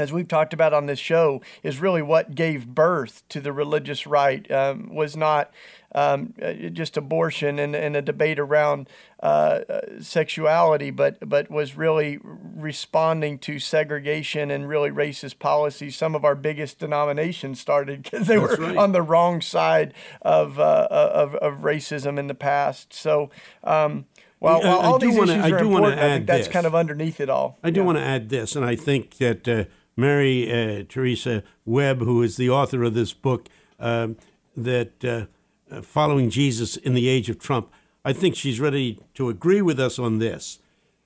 as 0.00 0.12
we've 0.12 0.28
talked 0.28 0.54
about 0.54 0.72
on 0.72 0.86
this 0.86 0.98
show, 0.98 1.42
is 1.62 1.78
really 1.78 2.00
what 2.00 2.34
gave 2.34 2.66
birth 2.66 3.22
to 3.28 3.40
the 3.40 3.52
religious 3.52 4.06
right. 4.06 4.50
Um, 4.50 4.94
was 4.94 5.14
not 5.16 5.52
um, 5.94 6.34
uh, 6.40 6.52
just 6.52 6.96
abortion 6.96 7.58
and, 7.58 7.74
and, 7.74 7.96
a 7.96 8.02
debate 8.02 8.38
around 8.38 8.88
uh, 9.22 9.60
uh, 9.68 9.80
sexuality, 10.00 10.90
but 10.90 11.28
but 11.28 11.50
was 11.50 11.76
really 11.76 12.18
responding 12.22 13.38
to 13.40 13.58
segregation 13.58 14.50
and 14.50 14.68
really 14.68 14.90
racist 14.90 15.38
policies. 15.38 15.96
Some 15.96 16.14
of 16.14 16.24
our 16.24 16.34
biggest 16.34 16.78
denominations 16.78 17.60
started 17.60 18.02
because 18.04 18.26
they 18.26 18.38
That's 18.38 18.58
were 18.58 18.66
right. 18.66 18.76
on 18.76 18.92
the 18.92 19.02
wrong 19.02 19.40
side 19.40 19.92
of, 20.22 20.58
uh, 20.58 20.88
of, 20.90 21.34
of 21.36 21.58
racism 21.58 22.18
in 22.18 22.26
the 22.26 22.34
past. 22.34 22.92
So. 22.94 23.30
Um, 23.62 24.06
while, 24.38 24.62
while 24.62 24.78
all 24.78 24.98
these 24.98 25.18
wanna, 25.18 25.32
issues 25.34 25.52
are 25.52 25.58
important, 25.58 26.00
I 26.00 26.08
think 26.14 26.26
that's 26.26 26.46
this. 26.46 26.52
kind 26.52 26.64
of 26.64 26.74
underneath 26.74 27.20
it 27.20 27.28
all. 27.28 27.58
I 27.62 27.68
do 27.68 27.80
yeah. 27.80 27.86
want 27.86 27.98
to 27.98 28.02
add 28.02 28.30
this, 28.30 28.56
and 28.56 28.64
I 28.64 28.74
think 28.74 29.18
that 29.18 29.46
uh, 29.46 29.64
Mary 29.96 30.50
uh, 30.50 30.84
Theresa 30.88 31.42
Webb, 31.64 32.00
who 32.00 32.22
is 32.22 32.36
the 32.36 32.50
author 32.50 32.82
of 32.82 32.94
this 32.94 33.12
book, 33.12 33.48
um, 33.78 34.16
that 34.56 35.04
uh, 35.04 35.26
uh, 35.70 35.82
following 35.82 36.30
Jesus 36.30 36.76
in 36.76 36.94
the 36.94 37.08
age 37.08 37.28
of 37.28 37.38
Trump, 37.38 37.70
I 38.04 38.12
think 38.12 38.34
she's 38.34 38.60
ready 38.60 38.98
to 39.14 39.28
agree 39.28 39.62
with 39.62 39.78
us 39.78 39.98
on 39.98 40.18
this 40.18 40.58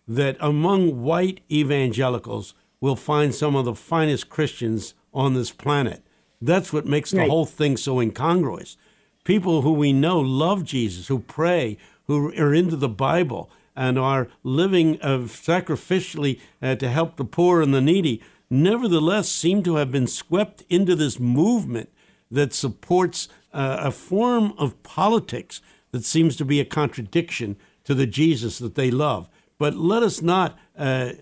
that 0.07 0.37
among 0.38 1.03
white 1.03 1.40
evangelicals, 1.51 2.55
we'll 2.81 2.97
find 2.97 3.35
some 3.35 3.57
of 3.57 3.64
the 3.64 3.75
finest 3.75 4.29
Christians 4.29 4.94
on 5.12 5.35
this 5.35 5.51
planet. 5.51 6.03
That's 6.42 6.73
what 6.73 6.87
makes 6.87 7.11
the 7.11 7.20
right. 7.20 7.31
whole 7.31 7.47
thing 7.47 7.77
so 7.77 8.01
incongruous. 8.01 8.77
People 9.25 9.62
who 9.62 9.73
we 9.73 9.92
know 9.92 10.20
love 10.20 10.64
Jesus, 10.64 11.07
who 11.07 11.20
pray, 11.20 11.79
who 12.07 12.35
are 12.35 12.53
into 12.53 12.77
the 12.77 12.88
Bible, 12.88 13.51
and 13.75 13.99
are 13.99 14.29
living 14.42 15.01
of 15.01 15.31
sacrificially 15.31 16.38
uh, 16.61 16.75
to 16.77 16.88
help 16.90 17.16
the 17.16 17.25
poor 17.25 17.62
and 17.62 17.73
the 17.73 17.81
needy, 17.81 18.23
nevertheless 18.50 19.28
seem 19.28 19.62
to 19.62 19.76
have 19.76 19.90
been 19.90 20.07
swept 20.07 20.62
into 20.68 20.94
this 20.94 21.18
movement 21.18 21.90
that 22.30 22.52
supports 22.52 23.28
uh, 23.52 23.78
a 23.80 23.90
form 23.90 24.52
of 24.59 24.83
politics 24.83 25.61
that 25.92 26.04
seems 26.04 26.37
to 26.37 26.44
be 26.44 26.61
a 26.61 26.64
contradiction 26.64 27.57
to 27.85 27.94
the 27.94 28.07
Jesus 28.07 28.59
that 28.59 28.74
they 28.74 28.90
love. 28.90 29.28
But 29.59 29.76
let 29.76 30.02
us 30.02 30.20
not 30.20 30.59
uh, 30.76 31.12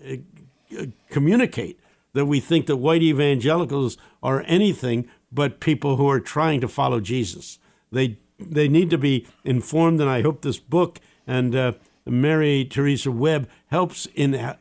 communicate 1.09 1.79
that 2.13 2.25
we 2.25 2.39
think 2.39 2.65
that 2.65 2.77
white 2.77 3.03
evangelicals 3.03 3.97
are 4.21 4.43
anything 4.47 5.07
but 5.31 5.59
people 5.59 5.97
who 5.97 6.09
are 6.09 6.19
trying 6.19 6.61
to 6.61 6.67
follow 6.67 6.99
Jesus. 6.99 7.59
They 7.91 8.19
they 8.39 8.67
need 8.67 8.89
to 8.89 8.97
be 8.97 9.27
informed, 9.43 10.01
and 10.01 10.09
I 10.09 10.21
hope 10.21 10.41
this 10.41 10.59
book 10.59 10.99
and 11.25 11.55
uh, 11.55 11.73
Mary 12.05 12.65
Theresa 12.65 13.11
Webb 13.11 13.47
helps 13.67 14.07
in 14.15 14.35
uh, 14.35 14.57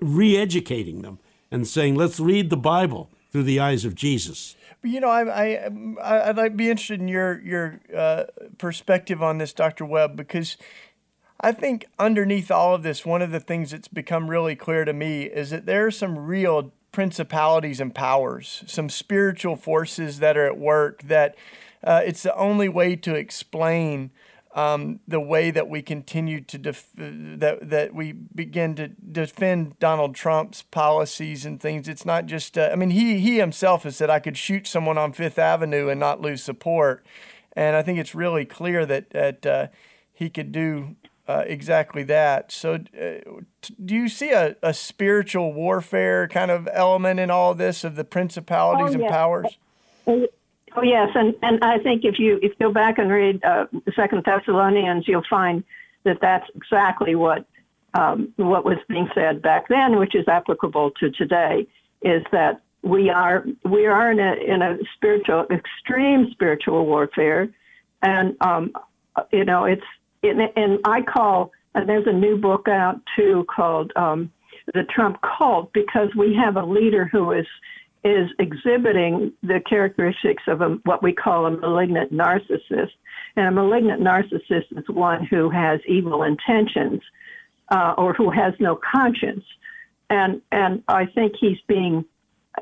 re-educating 0.00 1.02
them 1.02 1.18
and 1.54 1.68
saying, 1.68 1.94
let's 1.94 2.18
read 2.18 2.50
the 2.50 2.56
Bible 2.56 3.08
through 3.30 3.44
the 3.44 3.60
eyes 3.60 3.84
of 3.84 3.94
Jesus. 3.94 4.56
You 4.82 4.98
know, 4.98 5.08
I, 5.08 5.68
I, 6.02 6.42
I'd 6.42 6.56
be 6.56 6.68
interested 6.68 7.00
in 7.00 7.06
your 7.08 7.40
your 7.40 7.80
uh, 7.96 8.24
perspective 8.58 9.22
on 9.22 9.38
this, 9.38 9.52
Dr. 9.52 9.84
Webb, 9.86 10.16
because 10.16 10.56
I 11.40 11.52
think 11.52 11.86
underneath 11.98 12.50
all 12.50 12.74
of 12.74 12.82
this, 12.82 13.06
one 13.06 13.22
of 13.22 13.30
the 13.30 13.38
things 13.38 13.70
that's 13.70 13.88
become 13.88 14.28
really 14.28 14.56
clear 14.56 14.84
to 14.84 14.92
me 14.92 15.24
is 15.24 15.50
that 15.50 15.64
there 15.64 15.86
are 15.86 15.90
some 15.92 16.18
real 16.18 16.72
principalities 16.90 17.80
and 17.80 17.94
powers, 17.94 18.64
some 18.66 18.88
spiritual 18.88 19.54
forces 19.54 20.18
that 20.18 20.36
are 20.36 20.46
at 20.46 20.58
work 20.58 21.02
that 21.02 21.36
uh, 21.84 22.02
it's 22.04 22.24
the 22.24 22.34
only 22.36 22.68
way 22.68 22.96
to 22.96 23.14
explain 23.14 24.10
um, 24.54 25.00
the 25.06 25.20
way 25.20 25.50
that 25.50 25.68
we 25.68 25.82
continue 25.82 26.40
to 26.40 26.58
def- 26.58 26.92
that 26.96 27.58
that 27.68 27.92
we 27.92 28.12
begin 28.12 28.76
to 28.76 28.88
defend 28.88 29.78
Donald 29.80 30.14
Trump's 30.14 30.62
policies 30.62 31.44
and 31.44 31.60
things. 31.60 31.88
It's 31.88 32.06
not 32.06 32.26
just. 32.26 32.56
Uh, 32.56 32.70
I 32.72 32.76
mean, 32.76 32.90
he 32.90 33.18
he 33.18 33.38
himself 33.38 33.82
has 33.82 33.96
said 33.96 34.10
I 34.10 34.20
could 34.20 34.38
shoot 34.38 34.66
someone 34.66 34.96
on 34.96 35.12
Fifth 35.12 35.38
Avenue 35.38 35.88
and 35.88 35.98
not 35.98 36.20
lose 36.20 36.42
support, 36.42 37.04
and 37.54 37.74
I 37.74 37.82
think 37.82 37.98
it's 37.98 38.14
really 38.14 38.44
clear 38.44 38.86
that 38.86 39.10
that 39.10 39.44
uh, 39.44 39.66
he 40.12 40.30
could 40.30 40.52
do. 40.52 40.96
Uh, 41.26 41.42
exactly 41.46 42.02
that. 42.02 42.52
So, 42.52 42.74
uh, 42.74 43.40
do 43.82 43.94
you 43.94 44.10
see 44.10 44.32
a, 44.32 44.56
a 44.62 44.74
spiritual 44.74 45.54
warfare 45.54 46.28
kind 46.28 46.50
of 46.50 46.68
element 46.70 47.18
in 47.18 47.30
all 47.30 47.54
this 47.54 47.82
of 47.82 47.96
the 47.96 48.04
principalities 48.04 48.94
oh, 48.94 48.98
yeah. 48.98 49.04
and 49.06 49.10
powers? 49.10 49.58
Oh 50.76 50.82
yes, 50.82 51.08
and 51.14 51.34
and 51.42 51.62
I 51.62 51.78
think 51.78 52.04
if 52.04 52.18
you 52.18 52.36
if 52.36 52.52
you 52.58 52.66
go 52.66 52.72
back 52.72 52.98
and 52.98 53.10
read 53.10 53.42
uh, 53.44 53.66
Second 53.94 54.24
Thessalonians, 54.24 55.06
you'll 55.06 55.22
find 55.30 55.62
that 56.04 56.18
that's 56.20 56.46
exactly 56.54 57.14
what 57.14 57.46
um, 57.94 58.32
what 58.36 58.64
was 58.64 58.78
being 58.88 59.08
said 59.14 59.40
back 59.40 59.68
then, 59.68 59.98
which 59.98 60.14
is 60.14 60.26
applicable 60.26 60.90
to 61.00 61.10
today. 61.10 61.66
Is 62.02 62.22
that 62.32 62.60
we 62.82 63.08
are 63.08 63.44
we 63.64 63.86
are 63.86 64.10
in 64.10 64.18
a 64.18 64.34
in 64.34 64.62
a 64.62 64.78
spiritual 64.96 65.46
extreme 65.50 66.30
spiritual 66.32 66.86
warfare, 66.86 67.48
and 68.02 68.36
um, 68.40 68.72
you 69.30 69.44
know 69.44 69.64
it's 69.64 69.84
and 70.22 70.78
I 70.84 71.02
call 71.02 71.52
and 71.74 71.88
there's 71.88 72.06
a 72.06 72.12
new 72.12 72.36
book 72.36 72.68
out 72.68 73.00
too 73.16 73.46
called 73.54 73.92
um, 73.96 74.32
the 74.72 74.84
Trump 74.84 75.18
Cult 75.22 75.72
because 75.72 76.08
we 76.16 76.34
have 76.34 76.56
a 76.56 76.64
leader 76.64 77.06
who 77.06 77.32
is 77.32 77.46
is 78.04 78.28
exhibiting 78.38 79.32
the 79.42 79.60
characteristics 79.68 80.42
of 80.46 80.60
a, 80.60 80.70
what 80.84 81.02
we 81.02 81.12
call 81.12 81.46
a 81.46 81.50
malignant 81.50 82.12
narcissist. 82.12 82.92
And 83.36 83.46
a 83.46 83.50
malignant 83.50 84.02
narcissist 84.02 84.76
is 84.76 84.88
one 84.88 85.24
who 85.24 85.48
has 85.50 85.80
evil 85.88 86.22
intentions 86.22 87.00
uh, 87.70 87.94
or 87.96 88.12
who 88.12 88.30
has 88.30 88.54
no 88.60 88.76
conscience. 88.76 89.44
And 90.10 90.42
and 90.52 90.82
I 90.86 91.06
think 91.06 91.34
he's 91.40 91.58
being 91.66 92.04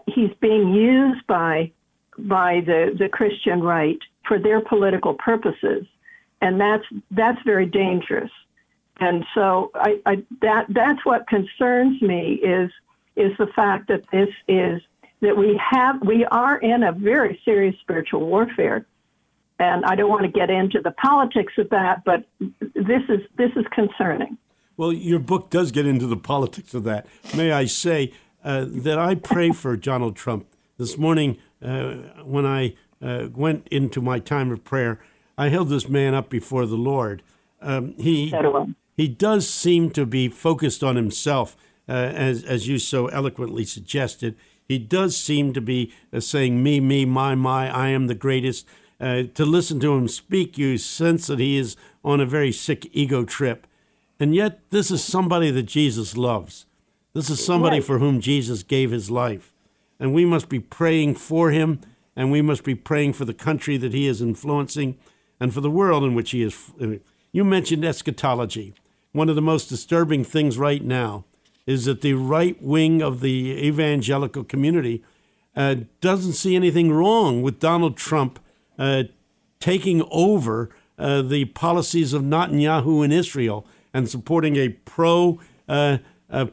he's 0.07 0.31
being 0.41 0.73
used 0.73 1.27
by 1.27 1.73
by 2.17 2.63
the, 2.65 2.95
the 2.99 3.09
Christian 3.09 3.63
right 3.63 3.99
for 4.29 4.39
their 4.39 4.61
political 4.61 5.15
purposes, 5.15 5.87
and 6.41 6.61
that's 6.61 6.85
that's 7.11 7.43
very 7.45 7.67
dangerous. 7.67 8.31
And 9.01 9.25
so 9.35 9.73
I, 9.75 10.01
I 10.07 10.25
that 10.41 10.67
that's 10.69 11.05
what 11.05 11.27
concerns 11.27 12.01
me 12.01 12.35
is 12.35 12.71
is 13.17 13.37
the 13.39 13.49
fact 13.49 13.89
that 13.89 14.05
this 14.13 14.29
is 14.47 14.81
that 15.23 15.37
we 15.37 15.59
have 15.71 16.03
we 16.05 16.27
are 16.27 16.59
in 16.59 16.83
a 16.83 16.93
very 16.93 17.41
serious 17.45 17.75
spiritual 17.81 18.27
warfare. 18.27 18.85
And 19.59 19.85
I 19.85 19.95
don't 19.95 20.11
want 20.11 20.23
to 20.23 20.29
get 20.29 20.51
into 20.51 20.81
the 20.81 20.91
politics 20.91 21.55
of 21.57 21.71
that 21.71 22.05
but 22.05 22.25
this 22.41 23.03
is 23.09 23.21
this 23.39 23.51
is 23.57 23.65
concerning. 23.73 24.37
Well 24.77 24.93
your 24.93 25.21
book 25.21 25.49
does 25.49 25.71
get 25.73 25.87
into 25.87 26.07
the 26.07 26.17
politics 26.17 26.75
of 26.75 26.85
that. 26.85 27.07
May 27.35 27.53
I 27.53 27.65
say 27.65 28.13
uh, 28.45 28.67
that 28.69 28.99
I 28.99 29.15
pray 29.15 29.53
for 29.53 29.77
Donald 29.77 30.17
Trump. 30.17 30.47
This 30.77 30.99
morning 30.99 31.39
uh, 31.63 31.95
when 32.25 32.45
I 32.45 32.75
uh, 33.01 33.29
went 33.33 33.69
into 33.69 34.03
my 34.03 34.19
time 34.19 34.51
of 34.51 34.65
prayer 34.65 35.01
I 35.39 35.49
held 35.49 35.69
this 35.69 35.89
man 35.89 36.15
up 36.15 36.29
before 36.29 36.67
the 36.67 36.77
Lord. 36.77 37.23
Um, 37.61 37.95
he 37.97 38.35
he 38.97 39.07
does 39.07 39.49
seem 39.49 39.91
to 39.91 40.05
be 40.05 40.29
focused 40.29 40.83
on 40.83 40.97
himself 40.97 41.57
uh, 41.89 41.93
as 41.93 42.43
as 42.43 42.67
you 42.67 42.79
so 42.79 43.07
eloquently 43.07 43.65
suggested 43.65 44.35
he 44.69 44.79
does 44.79 45.17
seem 45.17 45.53
to 45.53 45.61
be 45.61 45.93
uh, 46.13 46.21
saying, 46.21 46.63
me, 46.63 46.81
me, 46.81 47.05
my, 47.05 47.35
my, 47.35 47.69
I 47.71 47.89
am 47.89 48.07
the 48.07 48.15
greatest. 48.15 48.67
Uh, 49.01 49.25
to 49.35 49.45
listen 49.45 49.81
to 49.81 49.95
him 49.95 50.09
speak, 50.09 50.57
you 50.57 50.79
sense 50.79 51.27
that 51.27 51.41
he 51.41 51.57
is 51.57 51.77
on 52.05 52.21
a 52.21 52.27
very 52.27 52.53
sick 52.53 52.89
ego 52.93 53.25
trip. 53.25 53.67
And 54.21 54.35
yet, 54.35 54.61
this 54.71 54.91
is 54.91 55.03
somebody 55.03 55.51
that 55.51 55.65
Jesus 55.65 56.17
loves. 56.17 56.67
This 57.13 57.29
is 57.29 57.45
somebody 57.45 57.79
right. 57.79 57.85
for 57.85 57.99
whom 57.99 58.21
Jesus 58.21 58.63
gave 58.63 58.93
his 58.93 59.11
life. 59.11 59.53
And 59.99 60.15
we 60.15 60.25
must 60.25 60.49
be 60.49 60.61
praying 60.61 61.17
for 61.17 61.51
him, 61.51 61.81
and 62.15 62.31
we 62.31 62.43
must 62.43 62.65
be 62.65 62.75
praying 62.75 63.15
for 63.15 63.25
the 63.25 63.35
country 63.35 63.77
that 63.77 63.93
he 63.93 64.07
is 64.07 64.23
influencing 64.23 64.97
and 65.41 65.53
for 65.53 65.61
the 65.61 65.71
world 65.71 66.05
in 66.05 66.15
which 66.15 66.31
he 66.31 66.43
is. 66.43 66.71
Uh, 66.81 66.99
you 67.33 67.45
mentioned 67.45 67.85
eschatology. 67.85 68.75
One 69.13 69.29
of 69.29 69.35
the 69.35 69.43
most 69.43 69.69
disturbing 69.69 70.25
things 70.25 70.57
right 70.57 70.85
now 70.85 71.25
is 71.67 71.85
that 71.85 72.01
the 72.01 72.15
right 72.15 72.61
wing 72.63 73.03
of 73.03 73.21
the 73.21 73.67
evangelical 73.67 74.45
community 74.45 75.03
uh, 75.55 75.77
doesn't 76.01 76.33
see 76.33 76.57
anything 76.57 76.91
wrong 76.91 77.43
with 77.43 77.61
Donald 77.61 77.97
Trump 77.97 78.39
uh, 78.79 79.05
taking 79.61 80.03
over 80.11 80.71
uh, 80.99 81.23
the 81.23 81.45
policies 81.47 82.13
of 82.13 82.23
Netanyahu 82.23 83.05
in 83.05 83.13
Israel 83.13 83.67
and 83.93 84.09
supporting 84.09 84.57
a 84.57 84.71
pro 84.71 85.41
uh, 85.69 85.99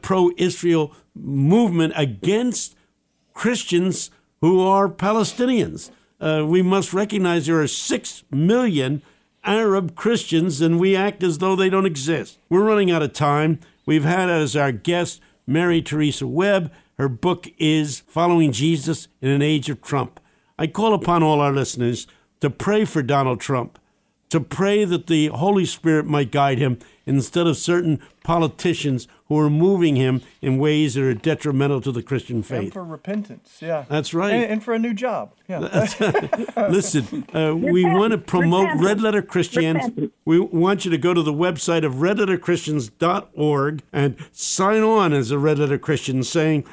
pro 0.02 0.30
Israel 0.36 0.94
movement 1.14 1.92
against 1.96 2.76
Christians 3.32 4.10
who 4.40 4.60
are 4.60 4.88
Palestinians. 4.88 5.90
Uh, 6.20 6.44
we 6.46 6.62
must 6.62 6.92
recognize 6.92 7.46
there 7.46 7.60
are 7.60 7.66
six 7.66 8.24
million 8.30 9.02
Arab 9.42 9.94
Christians, 9.94 10.60
and 10.60 10.78
we 10.78 10.94
act 10.94 11.22
as 11.22 11.38
though 11.38 11.56
they 11.56 11.70
don't 11.70 11.86
exist. 11.86 12.38
We're 12.50 12.64
running 12.64 12.90
out 12.90 13.02
of 13.02 13.14
time. 13.14 13.58
We've 13.90 14.04
had 14.04 14.30
as 14.30 14.54
our 14.54 14.70
guest 14.70 15.20
Mary 15.48 15.82
Theresa 15.82 16.24
Webb. 16.24 16.70
Her 16.96 17.08
book 17.08 17.48
is 17.58 18.04
Following 18.06 18.52
Jesus 18.52 19.08
in 19.20 19.30
an 19.30 19.42
Age 19.42 19.68
of 19.68 19.82
Trump. 19.82 20.20
I 20.56 20.68
call 20.68 20.94
upon 20.94 21.24
all 21.24 21.40
our 21.40 21.50
listeners 21.50 22.06
to 22.40 22.50
pray 22.50 22.84
for 22.84 23.02
Donald 23.02 23.40
Trump. 23.40 23.79
To 24.30 24.40
pray 24.40 24.84
that 24.84 25.06
the 25.06 25.26
Holy 25.28 25.66
Spirit 25.66 26.06
might 26.06 26.30
guide 26.30 26.58
him 26.58 26.78
instead 27.04 27.46
of 27.46 27.56
certain 27.56 28.00
politicians 28.22 29.08
who 29.26 29.38
are 29.38 29.50
moving 29.50 29.96
him 29.96 30.22
in 30.40 30.58
ways 30.58 30.94
that 30.94 31.02
are 31.02 31.14
detrimental 31.14 31.80
to 31.80 31.90
the 31.90 32.02
Christian 32.02 32.42
faith. 32.42 32.62
And 32.62 32.72
for 32.72 32.84
repentance, 32.84 33.58
yeah. 33.60 33.84
That's 33.88 34.14
right. 34.14 34.32
And, 34.32 34.44
and 34.44 34.64
for 34.64 34.74
a 34.74 34.78
new 34.78 34.94
job, 34.94 35.32
yeah. 35.48 35.58
Listen, 36.70 37.26
uh, 37.34 37.56
we 37.56 37.84
want 37.84 38.12
to 38.12 38.18
promote 38.18 38.62
repentance. 38.62 38.86
Red 38.86 39.00
Letter 39.00 39.22
Christians. 39.22 39.84
Repentance. 39.84 40.12
We 40.24 40.38
want 40.38 40.84
you 40.84 40.90
to 40.92 40.98
go 40.98 41.12
to 41.12 41.22
the 41.22 41.32
website 41.32 41.84
of 41.84 41.94
redletterchristians.org 41.94 43.82
and 43.92 44.16
sign 44.32 44.82
on 44.82 45.12
as 45.12 45.30
a 45.30 45.38
Red 45.38 45.58
Letter 45.58 45.78
Christian 45.78 46.22
saying, 46.22 46.64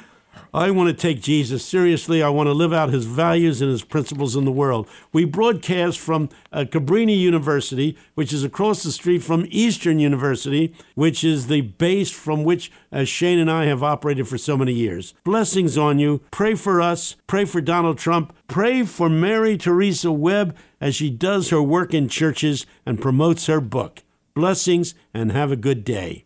I 0.52 0.70
want 0.70 0.88
to 0.88 0.94
take 0.94 1.22
Jesus 1.22 1.64
seriously. 1.64 2.22
I 2.22 2.28
want 2.28 2.46
to 2.46 2.52
live 2.52 2.72
out 2.72 2.90
his 2.90 3.04
values 3.04 3.60
and 3.60 3.70
his 3.70 3.84
principles 3.84 4.34
in 4.36 4.44
the 4.44 4.52
world. 4.52 4.88
We 5.12 5.24
broadcast 5.24 5.98
from 5.98 6.28
uh, 6.52 6.64
Cabrini 6.64 7.18
University, 7.18 7.96
which 8.14 8.32
is 8.32 8.44
across 8.44 8.82
the 8.82 8.92
street 8.92 9.22
from 9.22 9.46
Eastern 9.50 9.98
University, 9.98 10.74
which 10.94 11.22
is 11.22 11.46
the 11.46 11.62
base 11.62 12.10
from 12.10 12.44
which 12.44 12.72
uh, 12.92 13.04
Shane 13.04 13.38
and 13.38 13.50
I 13.50 13.66
have 13.66 13.82
operated 13.82 14.28
for 14.28 14.38
so 14.38 14.56
many 14.56 14.72
years. 14.72 15.14
Blessings 15.24 15.76
on 15.76 15.98
you. 15.98 16.22
Pray 16.30 16.54
for 16.54 16.80
us. 16.80 17.16
Pray 17.26 17.44
for 17.44 17.60
Donald 17.60 17.98
Trump. 17.98 18.34
Pray 18.48 18.84
for 18.84 19.08
Mary 19.08 19.56
Theresa 19.56 20.12
Webb 20.12 20.56
as 20.80 20.94
she 20.94 21.10
does 21.10 21.50
her 21.50 21.62
work 21.62 21.92
in 21.92 22.08
churches 22.08 22.66
and 22.86 23.00
promotes 23.00 23.46
her 23.46 23.60
book. 23.60 24.02
Blessings 24.34 24.94
and 25.12 25.32
have 25.32 25.50
a 25.50 25.56
good 25.56 25.84
day. 25.84 26.24